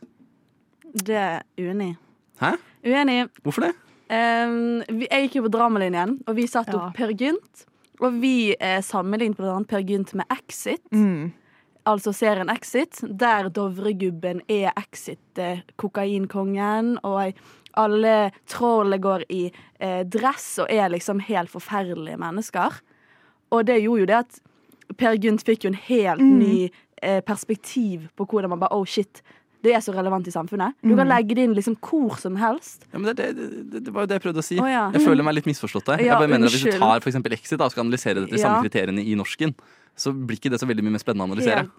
Det 0.95 1.15
er 1.17 1.41
uenig. 1.59 1.95
Hæ? 2.39 2.53
Uenig. 2.85 3.17
Hvorfor 3.43 3.65
det? 3.67 3.71
Um, 4.05 4.83
vi, 4.99 5.07
jeg 5.09 5.25
gikk 5.25 5.39
jo 5.39 5.45
på 5.47 5.53
dramalinjen, 5.55 6.19
og 6.27 6.35
vi 6.37 6.45
satte 6.47 6.75
Ja. 6.77 6.85
opp 6.87 6.93
Per 6.99 7.09
Gynt. 7.17 7.65
Og 8.03 8.19
vi 8.21 8.53
eh, 8.59 8.81
sammenlignet 8.83 9.37
bl.a. 9.39 9.55
Per 9.67 9.79
Gynt 9.87 10.13
med 10.19 10.25
Exit, 10.29 10.81
Mm. 10.91 11.31
altså 11.87 12.11
serien 12.13 12.49
Exit, 12.51 12.99
der 13.17 13.49
Dovregubben 13.49 14.41
er 14.51 14.71
Exit, 14.77 15.37
eh, 15.39 15.61
kokainkongen, 15.77 16.99
og 17.03 17.33
alle 17.75 18.31
trollene 18.47 18.99
går 19.01 19.23
i 19.29 19.51
eh, 19.79 20.03
dress 20.03 20.59
og 20.59 20.67
er 20.71 20.89
liksom 20.89 21.19
helt 21.27 21.49
forferdelige 21.51 22.17
mennesker. 22.19 22.77
Og 23.55 23.65
det 23.65 23.79
gjorde 23.83 24.03
jo 24.03 24.05
det 24.11 24.19
at 24.23 24.39
Per 24.97 25.15
Gynt 25.17 25.43
fikk 25.47 25.63
jo 25.65 25.71
en 25.73 25.79
helt 25.87 26.21
Mm. 26.21 26.37
ny 26.39 26.69
eh, 27.01 27.21
perspektiv 27.21 28.09
på 28.17 28.25
hvordan 28.27 28.49
man 28.49 28.59
bare 28.59 28.71
Oh 28.73 28.85
shit, 28.85 29.21
det 29.63 29.73
er 29.73 29.81
så 29.81 29.93
relevant 29.95 30.27
i 30.27 30.31
samfunnet. 30.31 30.73
Du 30.83 30.95
kan 30.95 31.07
Mm. 31.07 31.11
legge 31.15 31.35
det 31.35 31.43
inn 31.43 31.55
liksom 31.55 31.75
hvor 31.81 32.17
som 32.19 32.35
helst. 32.37 32.85
Ja, 32.93 32.99
men 32.99 33.15
det, 33.15 33.33
det, 33.35 33.71
det, 33.71 33.83
det 33.85 33.93
var 33.93 34.03
jo 34.05 34.07
det 34.07 34.21
jeg 34.21 34.23
prøvde 34.27 34.41
å 34.43 34.45
si. 34.45 34.59
Oh, 34.61 34.67
ja. 34.69 34.91
Jeg 34.93 35.01
føler 35.01 35.23
meg 35.23 35.35
litt 35.35 35.45
misforstått 35.49 35.85
der. 35.85 35.99
Ja, 36.05 36.13
jeg 36.13 36.19
bare 36.21 36.27
mener 36.29 36.45
at 36.47 36.53
Hvis 36.53 36.63
du 36.63 36.77
tar 36.77 36.99
for 37.01 37.09
Exit 37.33 37.57
da, 37.59 37.65
og 37.65 37.71
skal 37.71 37.83
analysere 37.85 38.21
det 38.21 38.29
til 38.29 38.39
Ja. 38.39 38.45
samme 38.45 38.69
kriteriene 38.69 39.01
i 39.01 39.15
norsken, 39.15 39.55
så 39.97 40.13
blir 40.13 40.37
ikke 40.37 40.51
det 40.51 40.59
så 40.61 40.67
veldig 40.69 40.83
mye 40.83 40.91
mer 40.91 40.99
spennende 40.99 41.25
å 41.25 41.31
analysere. 41.33 41.55
Helt- 41.65 41.71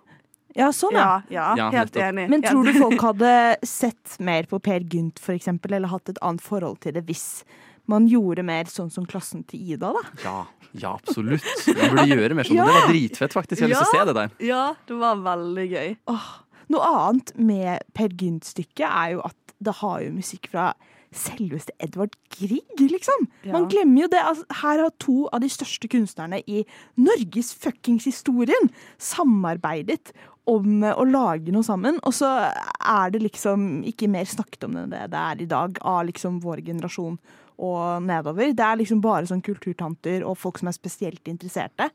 Ja, 0.56 0.68
sånn, 0.70 0.92
ja. 0.92 1.20
Ja, 1.28 1.54
ja, 1.54 1.56
Ja, 1.56 1.70
helt 1.70 1.92
nettopp. 1.92 2.02
enig. 2.14 2.28
Men 2.30 2.42
tror 2.42 2.64
du 2.64 2.72
folk 2.72 3.00
hadde 3.00 3.56
sett 3.62 4.16
mer 4.20 4.42
på 4.44 4.60
Per 4.62 4.80
Gynt, 4.80 5.20
eksempel, 5.36 5.72
eller 5.76 5.88
hatt 5.88 6.08
et 6.08 6.18
annet 6.22 6.40
forhold 6.40 6.80
til 6.80 6.92
det 6.92 7.04
hvis 7.06 7.44
man 7.86 8.08
gjorde 8.10 8.42
mer 8.46 8.64
sånn 8.70 8.90
som 8.92 9.06
klassen 9.06 9.44
til 9.46 9.60
Ida, 9.76 9.92
da? 9.94 10.02
Ja, 10.24 10.36
ja, 10.76 10.94
absolutt. 10.98 11.44
Man 11.68 11.94
burde 11.94 12.08
gjøre 12.10 12.34
mer 12.36 12.44
sånn. 12.48 12.58
Ja. 12.58 12.66
Det 12.66 12.74
var 12.80 12.90
dritfett, 12.90 13.32
faktisk. 13.36 13.60
Jeg 13.62 13.68
har 13.68 13.74
lyst 13.74 13.84
til 13.84 13.86
å 13.86 13.94
Ja. 13.94 14.04
se 14.04 14.10
det 14.10 14.16
der. 14.18 14.30
Ja, 14.46 14.64
det 14.88 14.98
var 15.00 15.16
veldig 15.24 15.68
gøy. 15.70 15.96
Åh, 16.12 16.26
noe 16.74 16.90
annet 16.90 17.32
med 17.38 17.82
Per 17.94 18.08
Gynt-stykket 18.08 18.86
er 18.90 19.14
jo 19.16 19.20
at 19.24 19.36
det 19.62 19.74
har 19.80 20.00
jo 20.02 20.10
musikk 20.12 20.50
fra 20.52 20.74
selveste 21.16 21.70
Edvard 21.80 22.12
Grieg, 22.34 22.76
liksom. 22.76 23.28
Ja. 23.46 23.52
Man 23.54 23.68
glemmer 23.70 24.02
jo 24.02 24.08
det. 24.12 24.20
Altså, 24.20 24.44
her 24.60 24.82
har 24.82 24.90
to 25.00 25.28
av 25.32 25.40
de 25.40 25.48
største 25.48 25.88
kunstnerne 25.88 26.42
i 26.46 26.64
Norges 27.00 27.54
fuckings 27.54 28.04
historien 28.04 28.68
samarbeidet 28.98 30.12
om 30.46 30.82
eh, 30.84 30.92
å 30.94 31.06
lage 31.08 31.54
noe 31.54 31.64
sammen, 31.66 31.96
og 32.06 32.12
så 32.14 32.28
er 32.52 33.10
det 33.14 33.22
liksom 33.24 33.80
ikke 33.88 34.10
mer 34.12 34.28
snakket 34.28 34.66
om 34.68 34.76
det 34.76 34.84
enn 34.84 34.92
det 34.94 35.04
det 35.14 35.22
er 35.22 35.42
i 35.42 35.48
dag, 35.50 35.78
av 35.82 36.04
liksom 36.10 36.38
vår 36.44 36.62
generasjon 36.68 37.16
og 37.58 38.04
nedover. 38.04 38.52
Det 38.56 38.66
er 38.66 38.80
liksom 38.82 39.02
bare 39.04 39.26
sånn 39.30 39.44
kulturtanter 39.44 40.24
og 40.26 40.38
folk 40.40 40.60
som 40.60 40.70
er 40.70 40.76
spesielt 40.76 41.28
interesserte. 41.32 41.90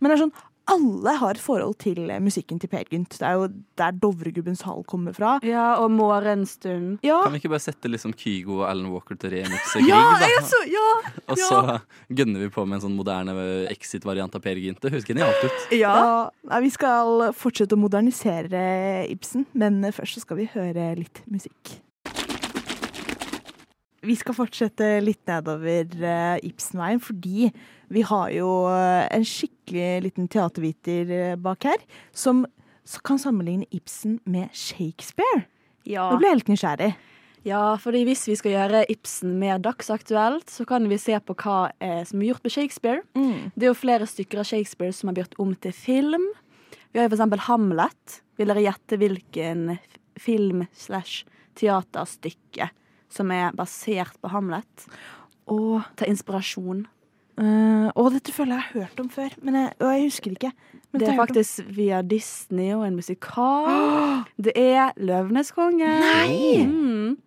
Men 0.00 0.10
det 0.10 0.16
er 0.18 0.24
sånn 0.26 0.36
alle 0.66 1.12
har 1.20 1.36
et 1.36 1.42
forhold 1.42 1.76
til 1.82 2.08
eh, 2.10 2.18
musikken 2.22 2.58
til 2.58 2.70
Per 2.70 2.88
Gynt. 2.90 3.14
Det 3.20 3.26
er 3.26 3.36
jo 3.38 3.46
der 3.78 3.94
Dovregubbens 4.02 4.64
hall 4.66 4.82
kommer 4.90 5.14
fra. 5.14 5.36
Ja, 5.46 5.76
og 5.82 5.92
Morgenstund. 5.94 6.98
Ja, 7.06 7.20
Kan 7.22 7.36
vi 7.36 7.42
ikke 7.42 7.52
bare 7.54 7.62
sette 7.62 7.90
liksom 7.90 8.14
Kygo 8.18 8.60
og 8.60 8.66
Alan 8.70 8.90
Walker 8.90 9.18
til 9.20 9.36
remikse 9.36 9.78
Grieg, 9.78 9.92
ja, 9.92 10.02
da? 10.18 10.30
jeg 10.32 10.44
så, 10.50 10.60
ja, 10.70 10.88
Og 11.30 11.38
så 11.38 11.60
gønner 12.18 12.42
vi 12.42 12.50
på 12.50 12.66
med 12.66 12.80
en 12.80 12.86
sånn 12.88 12.98
moderne 12.98 13.36
exit-variant 13.70 14.34
av 14.34 14.42
Per 14.42 14.58
Gynt. 14.58 14.82
Det 14.82 14.94
høres 14.94 15.06
genialt 15.06 15.46
ut. 15.46 15.70
ja. 15.84 15.94
Nei, 16.50 16.62
vi 16.66 16.74
skal 16.74 17.28
fortsette 17.36 17.78
å 17.78 17.80
modernisere 17.80 18.66
Ibsen, 19.10 19.46
men 19.54 19.82
først 19.94 20.18
så 20.18 20.26
skal 20.26 20.42
vi 20.42 20.50
høre 20.54 20.92
litt 20.98 21.22
musikk. 21.30 21.78
Vi 24.06 24.14
skal 24.18 24.36
fortsette 24.36 24.86
litt 25.02 25.24
nedover 25.26 25.88
uh, 25.98 26.36
Ibsenveien, 26.46 27.00
fordi 27.02 27.50
vi 27.88 28.02
har 28.06 28.30
jo 28.34 28.50
eh, 28.70 29.06
en 29.14 29.24
skikkelig 29.26 30.06
liten 30.08 30.28
teaterviter 30.30 31.10
eh, 31.14 31.34
bak 31.38 31.68
her, 31.68 31.82
som 32.10 32.44
kan 33.06 33.20
sammenligne 33.22 33.68
Ibsen 33.74 34.18
med 34.26 34.50
Shakespeare. 34.54 35.44
Ja. 35.86 36.08
Nå 36.10 36.18
ble 36.18 36.30
jeg 36.30 36.36
helt 36.36 36.50
nysgjerrig. 36.50 36.88
ja, 37.46 37.60
fordi 37.78 38.02
hvis 38.08 38.24
vi 38.26 38.34
skal 38.38 38.56
gjøre 38.56 38.84
Ibsen 38.90 39.36
mer 39.38 39.60
dagsaktuelt, 39.62 40.50
så 40.50 40.66
kan 40.66 40.88
vi 40.90 40.98
se 40.98 41.18
på 41.22 41.36
hva 41.42 41.58
eh, 41.78 42.02
som 42.06 42.22
er 42.22 42.32
gjort 42.32 42.46
med 42.46 42.56
Shakespeare. 42.56 43.04
Det 43.54 43.68
er 43.68 43.70
jo 43.70 43.78
flere 43.78 44.10
stykker 44.10 44.42
av 44.42 44.50
Shakespeare 44.50 44.94
som 44.94 45.10
er 45.10 45.20
blitt 45.20 45.38
om 45.42 45.54
til 45.54 45.74
film. 45.74 46.26
Vi 46.90 46.98
har 46.98 47.06
jo 47.06 47.14
eksempel 47.14 47.46
Hamlet. 47.46 48.18
Vil 48.36 48.50
dere 48.50 48.66
gjette 48.66 48.98
hvilken 48.98 49.78
film 50.18 50.66
slash 50.74 51.22
teaterstykke 51.56 52.70
som 53.12 53.30
er 53.34 53.54
basert 53.56 54.16
på 54.22 54.30
Hamlet? 54.32 54.86
Og 55.52 55.82
til 55.98 56.10
inspirasjon. 56.10 56.84
Uh, 57.36 57.92
og 57.92 58.14
dette 58.14 58.32
føler 58.32 58.56
jeg 58.56 58.64
har 58.64 58.80
hørt 58.80 59.00
om 59.02 59.10
før, 59.12 59.34
men 59.44 59.58
jeg, 59.58 59.72
og 59.76 59.90
jeg 59.92 60.04
husker 60.06 60.32
ikke. 60.32 60.52
Men 60.88 61.02
Det 61.02 61.08
er 61.10 61.18
faktisk 61.18 61.66
via 61.76 62.00
Disney 62.00 62.70
og 62.72 62.86
en 62.86 62.96
musikal. 62.96 63.68
Det 64.46 64.54
er 64.56 64.96
Løvenes 64.96 65.52
konge. 65.52 65.84
Nei! 66.00 66.64
Mm. 66.64 67.18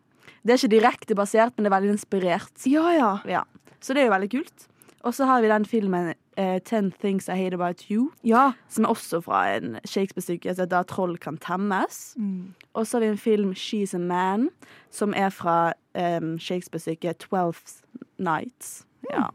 Det 0.41 0.55
er 0.55 0.57
ikke 0.57 0.71
direkte 0.71 1.17
basert, 1.19 1.53
men 1.55 1.65
det 1.65 1.69
er 1.69 1.75
veldig 1.75 1.93
inspirert. 1.93 2.65
Ja, 2.65 2.89
ja. 2.95 3.11
Ja. 3.29 3.43
Så 3.83 3.93
det 3.93 4.01
er 4.01 4.09
jo 4.09 4.15
veldig 4.15 4.31
kult. 4.33 4.65
Og 5.03 5.13
så 5.15 5.25
har 5.25 5.41
vi 5.41 5.47
den 5.47 5.65
filmen 5.65 6.13
uh, 6.39 6.57
Ten 6.65 6.91
Things 6.91 7.29
I 7.29 7.35
Hate 7.37 7.53
About 7.55 7.85
You, 7.89 8.09
Ja. 8.23 8.51
som 8.67 8.83
er 8.85 8.89
også 8.89 9.21
fra 9.23 9.55
en 9.55 9.77
Shakespeare-stykke 9.87 10.55
som 10.55 10.65
heter 10.65 10.83
Troll 10.83 11.17
kan 11.17 11.37
temmes. 11.37 12.15
Mm. 12.17 12.53
Og 12.73 12.87
så 12.87 12.97
har 12.97 13.05
vi 13.05 13.11
en 13.13 13.17
film 13.17 13.51
She's 13.55 13.93
a 13.95 13.97
Man, 13.99 14.49
som 14.91 15.13
er 15.15 15.29
fra 15.29 15.73
um, 15.95 16.37
Shakespeare-stykket 16.39 17.17
Twelfth 17.19 17.81
Nights. 18.19 18.85
Ja. 19.11 19.29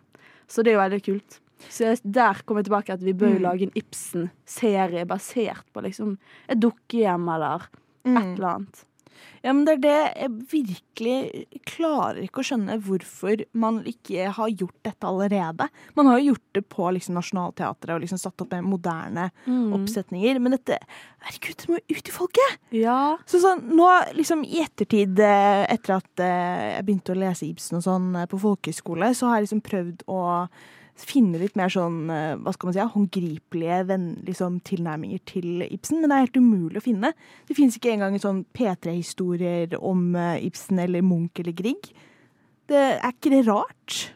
Så 0.49 0.63
det 0.63 0.73
er 0.73 0.77
jo 0.77 0.85
veldig 0.85 1.03
kult. 1.05 1.41
Så 1.71 1.95
der 2.05 2.43
kommer 2.45 2.61
jeg 2.61 2.67
tilbake 2.69 2.93
at 2.93 3.03
vi 3.05 3.13
bør 3.17 3.29
jo 3.33 3.39
Mm. 3.39 3.43
lage 3.43 3.63
en 3.63 3.73
Ibsen-serie 3.75 5.07
basert 5.07 5.65
på 5.73 5.81
liksom 5.83 6.19
et 6.49 6.61
dukkehjem 6.61 7.29
eller 7.35 7.55
et 8.05 8.11
Mm. 8.11 8.17
eller 8.35 8.49
annet. 8.49 8.85
Ja, 9.45 9.53
men 9.53 9.65
det 9.67 9.75
er 9.77 9.83
det 9.85 9.97
jeg 10.23 10.31
virkelig 10.53 11.47
klarer 11.69 12.21
ikke 12.25 12.41
å 12.43 12.47
skjønne 12.49 12.79
hvorfor 12.85 13.43
man 13.53 13.83
ikke 13.89 14.31
har 14.37 14.53
gjort 14.53 14.77
dette 14.87 15.07
allerede. 15.09 15.69
Man 15.97 16.07
har 16.11 16.19
jo 16.21 16.33
gjort 16.33 16.47
det 16.59 16.65
på 16.73 16.91
liksom, 16.97 17.15
Nationaltheatret 17.19 17.95
og 17.97 18.01
liksom 18.05 18.21
satt 18.23 18.41
opp 18.45 18.53
med 18.57 18.65
moderne 18.65 19.31
Mm. 19.45 19.73
oppsetninger, 19.77 20.39
men 20.41 20.53
dette 20.57 20.79
Herregud, 21.25 21.57
det 21.57 21.69
må 21.69 21.79
ut 21.89 22.09
i 22.09 22.13
folket! 22.13 22.59
Ja. 22.77 23.17
Så 23.27 23.41
sånn, 23.41 23.63
nå 23.77 23.87
liksom 24.17 24.43
i 24.45 24.61
ettertid, 24.61 25.19
eh, 25.19 25.65
etter 25.73 25.97
at 25.97 26.21
eh, 26.21 26.77
jeg 26.77 26.85
begynte 26.85 27.15
å 27.15 27.19
lese 27.19 27.47
Ibsen 27.49 27.79
og 27.79 27.85
sånn 27.87 28.11
eh, 28.21 28.27
på 28.29 28.41
folkehøyskole, 28.43 29.09
så 29.17 29.31
har 29.31 29.39
jeg 29.41 29.47
liksom 29.49 29.63
prøvd 29.65 30.05
å 30.13 30.21
finne 31.01 31.41
litt 31.41 31.57
mer 31.59 31.73
sånn, 31.73 32.09
eh, 32.11 32.35
hva 32.39 32.53
skal 32.55 32.69
man 32.69 32.77
si, 32.77 32.87
håndgripelige 32.95 33.79
venn, 33.89 34.09
liksom, 34.27 34.61
tilnærminger 34.63 35.23
til 35.27 35.65
Ibsen, 35.67 36.01
men 36.01 36.11
det 36.11 36.17
er 36.17 36.27
helt 36.27 36.39
umulig 36.39 36.81
å 36.81 36.87
finne. 36.87 37.13
Det 37.49 37.57
finnes 37.59 37.79
ikke 37.79 37.95
engang 37.97 38.19
sånn 38.23 38.45
P3-historier 38.55 39.75
om 39.81 40.15
eh, 40.15 40.45
Ibsen 40.47 40.79
eller 40.79 41.03
Munch 41.03 41.43
eller 41.43 41.57
Grieg. 41.57 41.91
Det 42.71 42.85
er 42.95 43.11
ikke 43.11 43.35
det 43.35 43.47
rart? 43.49 44.13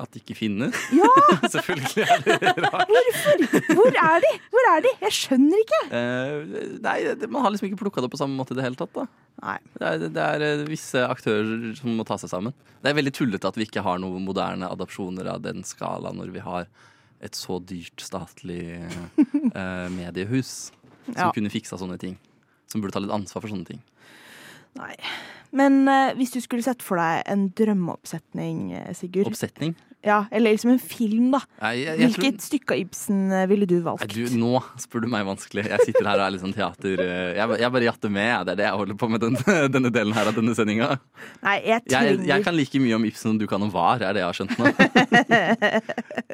At 0.00 0.10
de 0.14 0.20
ikke 0.22 0.34
finnes? 0.38 0.76
Ja! 0.96 1.08
Selvfølgelig 1.52 2.04
er 2.08 2.22
det 2.24 2.36
rart. 2.64 2.88
Hvorfor? 2.88 3.42
Hvor 3.76 3.98
er 4.00 4.22
de? 4.24 4.30
Hvor 4.54 4.68
er 4.72 4.84
de? 4.86 4.92
Jeg 5.04 5.12
skjønner 5.18 5.60
ikke. 5.64 5.80
Eh, 5.98 6.54
nei, 6.86 6.94
det, 7.20 7.28
man 7.28 7.44
har 7.44 7.52
liksom 7.52 7.68
ikke 7.68 7.82
plukka 7.82 8.04
det 8.04 8.10
på 8.14 8.20
samme 8.20 8.38
måte 8.38 8.54
i 8.56 8.58
det 8.60 8.64
hele 8.64 8.78
tatt. 8.80 8.94
da 8.96 9.04
Nei. 9.40 9.56
Det 9.76 9.90
er, 9.90 10.06
det 10.16 10.24
er 10.24 10.44
eh, 10.46 10.62
visse 10.68 11.02
aktører 11.04 11.74
som 11.78 11.92
må 11.98 12.06
ta 12.08 12.16
seg 12.20 12.32
sammen. 12.32 12.56
Det 12.80 12.90
er 12.92 12.96
veldig 12.96 13.12
tullete 13.16 13.50
at 13.52 13.60
vi 13.60 13.68
ikke 13.68 13.84
har 13.84 14.00
noen 14.00 14.24
moderne 14.24 14.68
adopsjoner 14.72 15.28
av 15.34 15.42
den 15.44 15.60
skala 15.68 16.12
når 16.16 16.32
vi 16.34 16.42
har 16.44 16.68
et 17.20 17.36
så 17.36 17.58
dyrt 17.60 18.00
statlig 18.00 18.62
eh, 18.80 19.88
mediehus 19.98 20.70
som 21.10 21.16
Ja. 21.16 21.30
kunne 21.36 21.50
fiksa 21.52 21.76
sånne 21.80 21.98
ting. 22.00 22.16
Som 22.70 22.80
burde 22.80 22.94
ta 22.96 23.00
litt 23.04 23.12
ansvar 23.12 23.42
for 23.44 23.52
sånne 23.52 23.66
ting. 23.68 23.80
Nei. 24.78 24.94
Men 25.56 25.80
eh, 25.90 26.12
hvis 26.14 26.30
du 26.36 26.38
skulle 26.44 26.62
sett 26.62 26.84
for 26.86 27.00
deg 27.00 27.24
en 27.32 27.48
drømmeoppsetning, 27.58 28.60
eh, 28.78 28.92
Sigurd 28.94 29.26
Oppsetning? 29.32 29.72
Ja, 30.02 30.24
Eller 30.32 30.54
liksom 30.54 30.70
en 30.72 30.78
film, 30.80 31.30
da. 31.34 31.40
Nei, 31.60 31.74
jeg- 31.84 31.98
jeg 32.00 32.10
tror- 32.14 32.22
Hvilket 32.24 32.40
stykke 32.40 32.70
av 32.72 32.78
Ibsen 32.80 33.32
eh, 33.32 33.46
ville 33.46 33.66
du 33.68 33.80
valgt? 33.84 34.00
Nei, 34.06 34.24
du, 34.24 34.36
nå 34.40 34.62
spør 34.80 35.02
du 35.02 35.08
meg 35.12 35.26
vanskelig. 35.28 35.66
Jeg 35.68 35.80
sitter 35.84 36.06
her 36.08 36.16
og 36.18 36.24
er 36.26 36.30
litt 36.32 36.40
sånn 36.40 36.54
teater... 36.56 37.00
eh, 37.04 37.34
Jeg, 37.36 37.58
jeg 37.60 37.70
bare 37.74 37.84
jatter 37.84 38.08
med. 38.10 38.46
Det 38.46 38.52
er 38.52 38.56
det 38.56 38.64
jeg 38.64 38.78
holder 38.80 38.94
på 38.96 39.10
med 39.10 39.20
den, 39.20 39.36
denne 39.76 39.90
delen 39.92 40.14
her 40.16 40.26
av 40.32 40.34
denne 40.34 40.54
sendinga. 40.56 40.88
Jeg 41.44 41.64
Jeg, 41.68 41.84
trenger 41.84 42.24
jeg 42.32 42.44
kan 42.44 42.56
like 42.56 42.80
mye 42.80 42.94
om 42.96 43.04
Ibsen 43.04 43.30
som 43.30 43.38
du 43.38 43.46
kan 43.46 43.62
om 43.62 43.70
var, 43.70 44.00
er 44.00 44.12
det 44.16 44.22
jeg 44.24 44.28
har 44.30 44.36
skjønt 44.40 44.56
nå. 44.56 44.72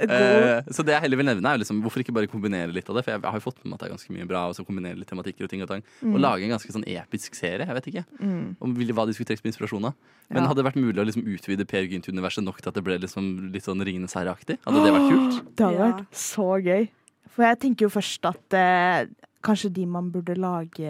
uh, 0.07 0.63
så 0.71 0.85
det 0.87 0.95
jeg 0.95 1.03
heller 1.07 1.21
vil 1.21 1.29
nevne, 1.29 1.51
er 1.53 1.61
liksom, 1.63 1.81
hvorfor 1.85 2.03
ikke 2.05 2.15
bare 2.17 2.31
kombinere 2.31 2.73
litt 2.75 2.89
av 2.91 2.99
det? 2.99 3.05
For 3.07 3.17
jeg 3.17 3.25
har 3.27 3.39
jo 3.41 3.45
fått 3.45 3.59
med 3.65 3.73
meg 3.73 3.77
at 3.79 3.83
det 3.85 3.89
er 3.91 3.95
ganske 3.97 4.15
mye 4.17 4.29
bra, 4.31 4.45
og 4.51 4.57
så 4.59 4.65
kombinere 4.67 4.99
litt 5.01 5.11
tematikker 5.11 5.47
og 5.47 5.51
ting 5.53 5.63
og 5.65 5.71
tang. 5.71 5.83
Mm. 6.03 6.15
Og 6.15 6.23
lage 6.23 6.47
en 6.47 6.55
ganske 6.57 6.73
sånn 6.75 6.87
episk 6.87 7.35
serie, 7.39 7.67
jeg 7.67 7.79
vet 7.81 7.91
ikke. 7.93 8.05
Mm. 8.21 8.57
Om 8.63 8.77
hva 8.79 9.07
de 9.11 9.17
skulle 9.17 9.31
trekke 9.33 9.43
som 9.43 9.51
inspirasjon 9.53 9.91
av. 9.91 9.95
Men 10.31 10.43
Ja. 10.43 10.49
hadde 10.51 10.63
det 10.63 10.67
vært 10.67 10.81
mulig 10.83 10.99
å 10.99 11.07
liksom 11.07 11.23
utvide 11.23 11.67
Per 11.71 11.85
Gynt-universet 11.87 12.43
nok 12.43 12.59
til 12.61 12.69
at 12.69 12.75
det 12.75 12.83
ble 12.85 12.99
liksom 12.99 13.53
litt 13.57 13.67
sånn 13.67 13.83
Ringenes 13.85 14.15
herre-aktig? 14.17 14.59
Hadde 14.67 14.85
det 14.85 14.95
vært 14.97 15.11
kult? 15.13 15.41
Det 15.57 15.67
hadde 15.71 15.85
vært 15.87 16.21
så 16.27 16.49
gøy. 16.63 16.89
For 17.37 17.45
jeg 17.49 17.59
tenker 17.65 17.85
jo 17.89 17.93
først 17.93 18.25
at 18.31 18.55
eh, 18.57 19.09
kanskje 19.47 19.69
de 19.77 19.85
man 19.87 20.09
burde 20.11 20.35
lage 20.41 20.87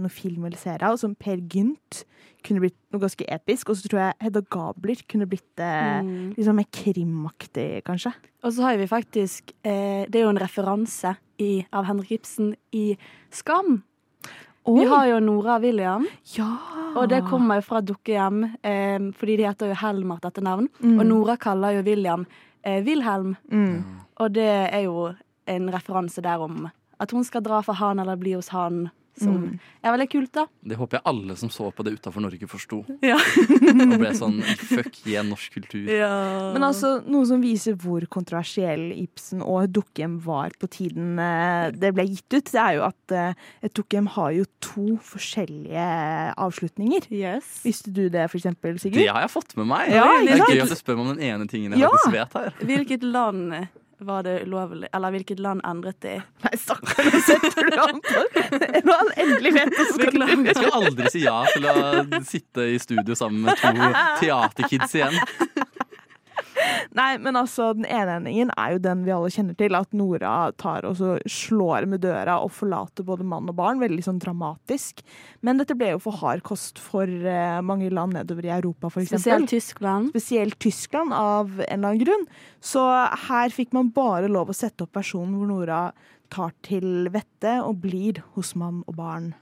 noen 0.00 0.10
film 0.12 0.46
eller 0.48 0.58
serie 0.58 0.88
av, 0.88 0.96
som 0.98 1.12
Per 1.14 1.42
Gynt, 1.52 2.04
kunne 2.46 2.62
blitt 2.62 2.76
noe 2.90 3.02
ganske 3.02 3.26
episk. 3.28 3.68
Og 3.68 3.76
så 3.76 3.84
tror 3.90 4.00
jeg 4.00 4.16
Hedda 4.24 4.40
Gabler 4.50 5.02
kunne 5.10 5.28
blitt 5.28 5.60
eh, 5.60 6.00
Mm. 6.00 6.32
liksom 6.38 6.56
mer 6.56 6.68
krimaktig, 6.72 7.82
kanskje. 7.84 8.14
Og 8.42 8.54
så 8.56 8.64
har 8.64 8.78
vi 8.80 8.86
faktisk 8.88 9.52
eh, 9.60 10.06
Det 10.08 10.16
er 10.16 10.24
jo 10.24 10.32
en 10.32 10.40
referanse 10.40 11.12
i, 11.38 11.66
av 11.72 11.84
Henrik 11.84 12.14
Ibsen 12.16 12.54
i 12.72 12.96
Skam. 13.30 13.82
Vi 14.66 14.84
har 14.84 15.06
jo 15.08 15.20
Nora 15.20 15.54
og 15.56 15.62
William, 15.64 16.06
Ja! 16.36 16.50
og 16.94 17.08
det 17.08 17.22
kommer 17.24 17.60
jo 17.60 17.60
fra 17.64 17.80
dukkehjem. 17.80 18.42
Eh, 18.62 18.98
fordi 19.16 19.36
de 19.36 19.46
heter 19.48 19.72
jo 19.72 19.74
Helm 19.80 20.12
etter 20.12 20.28
dette 20.28 20.44
navn. 20.44 20.68
Mm. 20.82 20.98
Og 20.98 21.06
Nora 21.06 21.36
kaller 21.36 21.78
jo 21.78 21.82
William 21.86 22.26
eh, 22.62 22.84
Wilhelm. 22.84 23.36
Mm. 23.50 23.84
Og 24.20 24.34
det 24.34 24.48
er 24.72 24.84
jo 24.84 25.12
en 25.46 25.70
referanse 25.72 26.20
der 26.22 26.38
om 26.44 26.68
at 27.00 27.10
hun 27.10 27.24
skal 27.24 27.42
dra 27.42 27.62
for 27.64 27.72
han 27.72 27.98
eller 27.98 28.16
bli 28.20 28.34
hos 28.36 28.48
han. 28.52 28.90
Som 29.18 29.34
Mm. 29.40 29.58
er 29.84 29.92
veldig 29.92 30.08
kult, 30.12 30.30
da. 30.32 30.44
Det 30.64 30.76
håper 30.78 30.96
jeg 30.98 31.02
alle 31.10 31.34
som 31.36 31.48
så 31.50 31.70
på 31.74 31.82
det 31.84 31.92
utafor 31.98 32.20
Norge, 32.22 32.46
forsto. 32.48 32.84
Ja. 33.02 33.16
Og 33.90 33.98
ble 34.00 34.12
sånn 34.16 34.38
fuck 34.42 35.00
yeah, 35.06 35.24
norsk 35.26 35.52
kultur. 35.58 35.88
Men 36.54 36.62
altså, 36.62 37.02
noe 37.10 37.26
som 37.26 37.40
viser 37.42 37.74
hvor 37.80 38.04
kontroversiell 38.08 38.92
Ibsen 38.96 39.42
og 39.42 39.68
dukkehjem 39.74 40.18
var 40.24 40.50
på 40.60 40.68
tiden 40.72 41.18
eh, 41.18 41.70
det 41.74 41.92
ble 41.96 42.06
gitt 42.08 42.28
ut, 42.38 42.44
det 42.52 42.60
er 42.62 42.78
jo 42.78 42.84
at 42.86 43.12
eh, 43.16 43.34
et 43.66 43.74
dukkehjem 43.76 44.08
har 44.14 44.30
jo 44.38 44.44
to 44.60 44.86
forskjellige 45.02 45.88
avslutninger. 46.40 47.10
Yes. 47.10 47.60
Visste 47.64 47.92
du 47.92 48.08
det, 48.08 48.28
for 48.30 48.38
eksempel, 48.40 48.78
Sigurd? 48.80 49.00
Det 49.02 49.08
har 49.10 49.24
jeg 49.26 49.32
fått 49.34 49.56
med 49.58 49.68
meg. 49.70 49.90
Ja, 49.94 50.06
det 50.22 50.38
er 50.38 50.46
gøy 50.46 50.62
at 50.64 50.72
du 50.72 50.78
spør 50.78 50.96
meg 51.00 51.06
om 51.08 51.12
den 51.16 51.24
ene 51.32 51.48
tingen 51.50 51.72
jeg 51.76 51.80
Ja. 51.84 51.90
faktisk 51.92 52.16
vet 52.16 52.32
her. 52.40 52.54
Hvilket 52.60 53.02
land 53.04 53.54
var 54.06 54.22
det 54.22 54.42
ulovlig 54.46 54.88
Eller 54.92 55.10
hvilket 55.14 55.40
land 55.42 55.60
endret 55.66 56.00
de? 56.04 56.16
Nei, 56.44 56.52
stakkar, 56.58 57.10
nå 57.10 57.20
setter 57.26 57.70
du 57.70 57.76
an 57.80 58.00
Når 58.84 58.94
han 58.94 59.12
endelig 59.16 59.52
vet 59.56 59.72
det, 59.76 59.86
så 59.88 59.96
skal 59.98 60.14
du 60.16 60.46
Jeg 60.48 60.56
skal 60.56 60.76
aldri 60.80 61.12
si 61.12 61.24
ja 61.24 61.36
til 61.50 61.68
å 61.70 62.22
sitte 62.26 62.68
i 62.74 62.78
studio 62.80 63.16
sammen 63.18 63.44
med 63.48 63.60
to 63.60 63.90
teaterkids 64.20 64.96
igjen. 64.96 65.18
Nei, 66.98 67.10
men 67.22 67.38
altså, 67.38 67.70
den 67.76 67.86
ene 67.88 68.18
endingen 68.20 68.52
er 68.56 68.74
jo 68.74 68.82
den 68.84 69.04
vi 69.06 69.14
alle 69.14 69.30
kjenner 69.32 69.56
til, 69.58 69.76
at 69.78 69.96
Nora 69.96 70.34
tar 70.60 70.86
og 70.88 70.96
så 70.98 71.16
slår 71.30 71.88
med 71.90 72.02
døra 72.04 72.38
og 72.44 72.52
forlater 72.56 73.06
både 73.06 73.26
mann 73.26 73.48
og 73.50 73.56
barn. 73.58 73.82
Veldig 73.82 74.04
sånn 74.06 74.20
dramatisk. 74.22 75.04
Men 75.46 75.60
dette 75.62 75.76
ble 75.78 75.94
jo 75.94 76.02
for 76.02 76.20
hard 76.20 76.44
kost 76.46 76.80
for 76.82 77.08
eh, 77.08 77.58
mange 77.64 77.90
land 77.94 78.16
nedover 78.18 78.48
i 78.48 78.54
Europa, 78.54 78.90
for 78.92 79.04
eksempel. 79.04 79.24
Spesielt 79.24 79.52
Tyskland. 79.54 80.14
Spesielt 80.14 80.58
Tyskland, 80.62 81.14
av 81.16 81.52
en 81.58 81.66
eller 81.66 81.94
annen 81.94 82.04
grunn. 82.04 82.26
Så 82.64 82.84
her 83.28 83.54
fikk 83.54 83.74
man 83.76 83.92
bare 83.94 84.30
lov 84.30 84.52
å 84.52 84.56
sette 84.56 84.86
opp 84.86 84.98
versjonen 84.98 85.36
hvor 85.38 85.50
Nora 85.50 85.84
tar 86.30 86.54
til 86.66 87.10
vettet 87.12 87.62
og 87.64 87.80
blir 87.82 88.22
hos 88.36 88.54
mann 88.58 88.84
og 88.86 88.98
barn. 89.00 89.32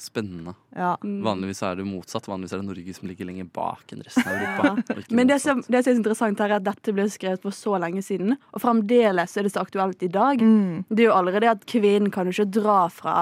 Spennende. 0.00 0.54
Ja. 0.72 0.94
Vanligvis 1.04 1.58
er 1.66 1.76
det 1.76 1.84
motsatt. 1.84 2.24
Vanligvis 2.30 2.54
er 2.56 2.62
det 2.62 2.68
Norge 2.70 2.94
som 2.96 3.08
ligger 3.10 3.26
lenger 3.28 3.44
bak 3.52 3.92
enn 3.92 4.00
resten 4.06 4.24
av 4.24 4.38
Europa. 4.40 5.04
Men 5.12 5.28
det 5.28 5.36
som, 5.44 5.60
det 5.68 5.82
som 5.84 5.92
er 5.92 5.98
interessant 6.00 6.40
her, 6.40 6.54
er 6.54 6.56
at 6.56 6.64
dette 6.64 6.94
ble 6.96 7.04
skrevet 7.12 7.42
for 7.44 7.52
så 7.52 7.74
lenge 7.82 8.00
siden, 8.06 8.32
og 8.54 8.62
fremdeles 8.64 9.36
er 9.36 9.44
det 9.44 9.52
så 9.52 9.60
aktuelt 9.66 10.00
i 10.02 10.08
dag. 10.08 10.40
Mm. 10.40 10.86
Det 10.88 11.04
er 11.04 11.10
jo 11.10 11.18
allerede 11.18 11.50
at 11.52 11.66
kvinnen 11.68 12.08
kan 12.14 12.24
jo 12.30 12.32
ikke 12.32 12.48
dra 12.62 12.78
fra 12.88 13.18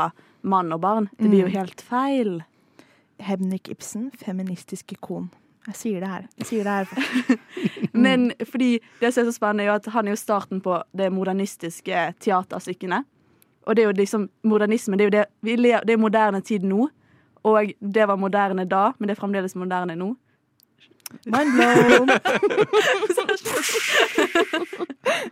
mann 0.47 0.71
og 0.73 0.81
barn. 0.87 1.11
Det 1.19 1.27
blir 1.33 1.43
jo 1.49 1.51
Mm. 1.51 1.57
helt 1.59 1.81
feil. 1.83 2.39
Hebnik 3.19 3.69
Ibsen, 3.75 4.13
feministisk 4.15 4.93
ikon. 4.95 5.31
Jeg 5.67 5.75
sier 5.77 6.01
det 6.01 6.09
her. 6.09 6.29
Jeg 6.39 6.47
sier 6.47 6.65
det 6.65 6.75
her. 6.79 7.39
Men 7.93 8.31
fordi 8.47 8.79
det 9.03 9.11
som 9.13 9.25
er 9.27 9.33
så 9.33 9.35
spennende, 9.37 9.67
er 9.67 9.73
jo 9.73 9.79
at 9.83 9.89
han 9.93 10.07
er 10.07 10.15
jo 10.15 10.21
starten 10.23 10.63
på 10.65 10.79
det 10.97 11.11
modernistiske 11.13 12.05
teaterstykkene. 12.25 13.03
Og 13.69 13.77
det 13.77 13.83
er 13.83 13.91
jo 13.91 13.97
liksom 13.97 14.31
modernisme. 14.49 14.97
Det 14.97 15.05
er 15.05 15.11
jo 15.11 15.17
det, 15.19 15.83
det 15.87 15.93
er 15.93 16.01
moderne 16.01 16.41
tid 16.41 16.65
nå. 16.65 16.89
Og 17.45 17.73
det 17.81 18.07
var 18.09 18.17
moderne 18.17 18.65
da, 18.65 18.89
men 18.99 19.09
det 19.09 19.15
er 19.15 19.21
fremdeles 19.21 19.57
moderne 19.57 19.97
nå. 19.97 20.15
Mind 21.25 21.53
blown. 21.57 22.09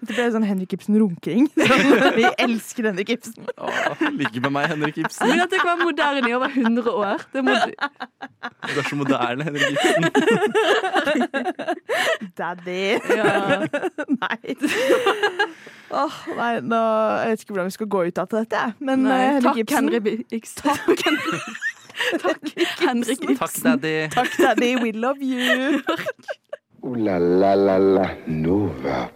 Det 0.07 0.15
ble 0.15 0.27
sånn 0.33 0.45
Henrik 0.47 0.73
Ibsen-runkering. 0.77 1.49
Vi 2.19 2.25
elsker 2.43 2.89
Henrik 2.89 3.11
Ibsen. 3.17 3.45
Åh, 3.61 4.05
Ligger 4.17 4.41
med 4.47 4.53
meg, 4.57 4.69
Henrik 4.73 4.97
Ibsen. 5.03 5.29
Men 5.29 5.43
at 5.45 5.53
det 5.53 5.61
kan 5.61 5.69
være 5.75 5.89
moderne 5.91 6.31
i 6.31 6.35
over 6.37 6.49
100 6.55 6.93
år. 6.93 7.25
Det 7.33 7.43
er 7.43 7.47
mod 7.47 7.61
Du 8.73 8.81
er 8.81 8.89
så 8.89 8.97
moderne, 9.01 9.45
Henrik 9.45 9.67
Ibsen. 9.75 10.03
Daddy. 12.41 12.83
Ja. 13.13 13.31
nei. 14.23 14.57
Åh, 15.97 16.17
nei, 16.41 16.53
nå, 16.67 16.81
jeg 17.23 17.31
vet 17.37 17.45
ikke 17.45 17.53
hvordan 17.55 17.69
vi 17.71 17.77
skal 17.77 17.91
gå 17.97 18.01
ut 18.09 18.19
av 18.25 18.33
dette, 18.33 18.65
men 18.81 19.05
Nei, 19.07 19.17
eh, 19.21 19.29
Henrik 19.37 19.53
takk, 19.53 19.63
Ibsen. 19.67 19.93
Henrik 19.93 20.37
Ibsen. 20.41 20.63
Takk, 20.65 21.05
Henrik 21.07 21.33
Ibsen. 21.37 21.55
Takk, 22.23 22.53
Henrik 22.83 23.23
Ibsen. 23.23 23.39
Takk, 23.41 23.57
daddy. 23.65 23.95
Takk, 24.15 24.37
Daddy. 24.39 24.73
We 24.83 24.93
love 24.93 25.23
you. 25.23 25.83
Ooh 26.87 26.95
la 26.95 27.17
la 27.19 27.55
la 27.59 27.79
la 27.83 28.05
Nova. 28.31 29.09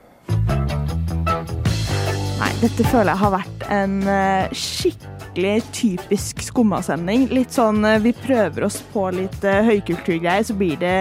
Nei, 2.40 2.52
dette 2.62 2.84
føler 2.88 3.12
jeg 3.12 3.20
har 3.20 3.32
vært 3.34 3.64
en 3.70 3.96
eh, 4.08 4.54
skikkelig 4.56 5.58
typisk 5.76 6.40
skummasending. 6.42 7.26
Litt 7.36 7.52
sånn 7.54 7.84
eh, 7.86 7.98
vi 8.02 8.14
prøver 8.16 8.64
oss 8.66 8.80
på 8.94 9.04
litt 9.14 9.44
uh, 9.44 9.60
høykulturgreier, 9.68 10.46
så 10.48 10.56
blir 10.56 10.80
det 10.80 10.94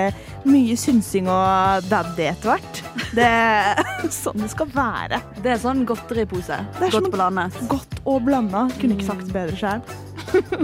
mye 0.45 0.75
synsing 0.77 1.31
og 1.31 1.87
daddy 1.89 2.27
etter 2.29 2.51
hvert. 2.51 2.83
Det 3.15 3.25
er 3.25 3.81
sånn 4.19 4.43
det 4.43 4.51
skal 4.51 4.69
være. 4.75 5.21
Det 5.39 5.55
er 5.55 5.63
sånn 5.63 5.85
godteripose. 5.89 6.59
Er 6.59 6.85
Godt 6.85 6.99
sånn- 6.99 7.15
blandet. 7.15 7.63
Godt 7.71 7.97
og 8.03 8.21
blanda. 8.27 8.67
Kunne 8.81 8.99
ikke 8.99 9.09
sagt 9.13 9.31
bedre 9.33 9.57
sjøl. 9.57 9.81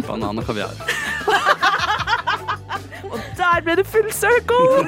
Banan 0.05 0.43
og 0.43 0.45
kaviar. 0.51 0.75
Der 3.45 3.61
ble 3.61 3.75
det 3.77 3.85
full 3.85 4.07
circle! 4.09 4.81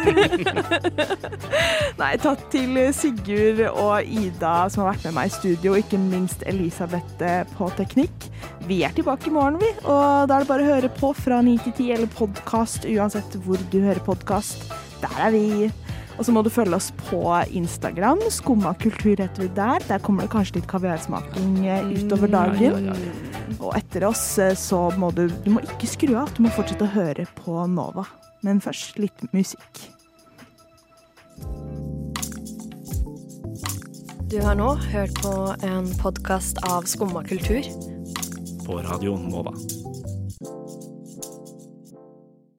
Nei, 2.01 2.13
takk 2.21 2.41
til 2.53 2.79
Sigurd 2.95 3.61
og 3.69 4.07
Ida 4.09 4.53
som 4.73 4.83
har 4.83 4.95
vært 4.95 5.05
med 5.07 5.15
meg 5.19 5.29
i 5.29 5.35
studio, 5.35 5.75
og 5.75 5.83
ikke 5.83 5.99
minst 6.01 6.41
Elisabeth 6.49 7.21
eh, 7.23 7.43
på 7.53 7.69
teknikk. 7.77 8.27
Vi 8.67 8.81
er 8.87 8.95
tilbake 8.97 9.29
i 9.29 9.35
morgen, 9.35 9.59
vi, 9.61 9.69
og 9.85 10.25
da 10.27 10.39
er 10.39 10.43
det 10.43 10.49
bare 10.49 10.65
å 10.65 10.71
høre 10.73 10.91
på 10.97 11.13
fra 11.15 11.39
9 11.45 11.53
til 11.67 11.75
10 11.77 11.93
eller 11.99 12.11
podkast 12.17 12.89
uansett 12.89 13.37
hvor 13.45 13.61
du 13.71 13.79
hører 13.83 14.01
podkast. 14.03 14.65
Der 15.05 15.21
er 15.27 15.35
vi. 15.37 15.69
Og 16.17 16.25
så 16.25 16.33
må 16.33 16.41
du 16.41 16.49
følge 16.49 16.73
oss 16.79 16.89
på 17.05 17.21
Instagram. 17.53 18.25
Skumma 18.33 18.73
kultur 18.81 19.13
heter 19.13 19.43
vi 19.43 19.51
der. 19.53 19.85
Der 19.85 20.01
kommer 20.01 20.25
det 20.25 20.33
kanskje 20.33 20.57
litt 20.57 20.69
kaviarsmaking 20.71 21.59
eh, 21.61 21.91
utover 21.93 22.33
dagen. 22.33 22.89
Og 23.59 23.69
etter 23.77 24.09
oss 24.09 24.31
eh, 24.41 24.57
så 24.57 24.87
må 24.97 25.13
du 25.13 25.27
Du 25.45 25.51
må 25.53 25.61
ikke 25.61 25.89
skru 25.89 26.17
av, 26.17 26.33
du 26.33 26.41
må 26.47 26.53
fortsette 26.57 26.89
å 26.89 26.95
høre 26.97 27.29
på 27.37 27.61
Nova. 27.69 28.09
Men 28.47 28.61
først 28.63 28.95
litt 28.95 29.23
musikk. 29.35 29.79
Du 34.31 34.37
har 34.43 34.55
nå 34.55 34.69
hørt 34.87 35.19
på 35.19 35.33
en 35.67 35.89
podkast 35.99 36.61
av 36.67 36.87
Skumma 36.87 37.25
kultur. 37.27 37.67
På 38.63 38.79
Radio 38.87 39.17
Nova. 39.19 39.51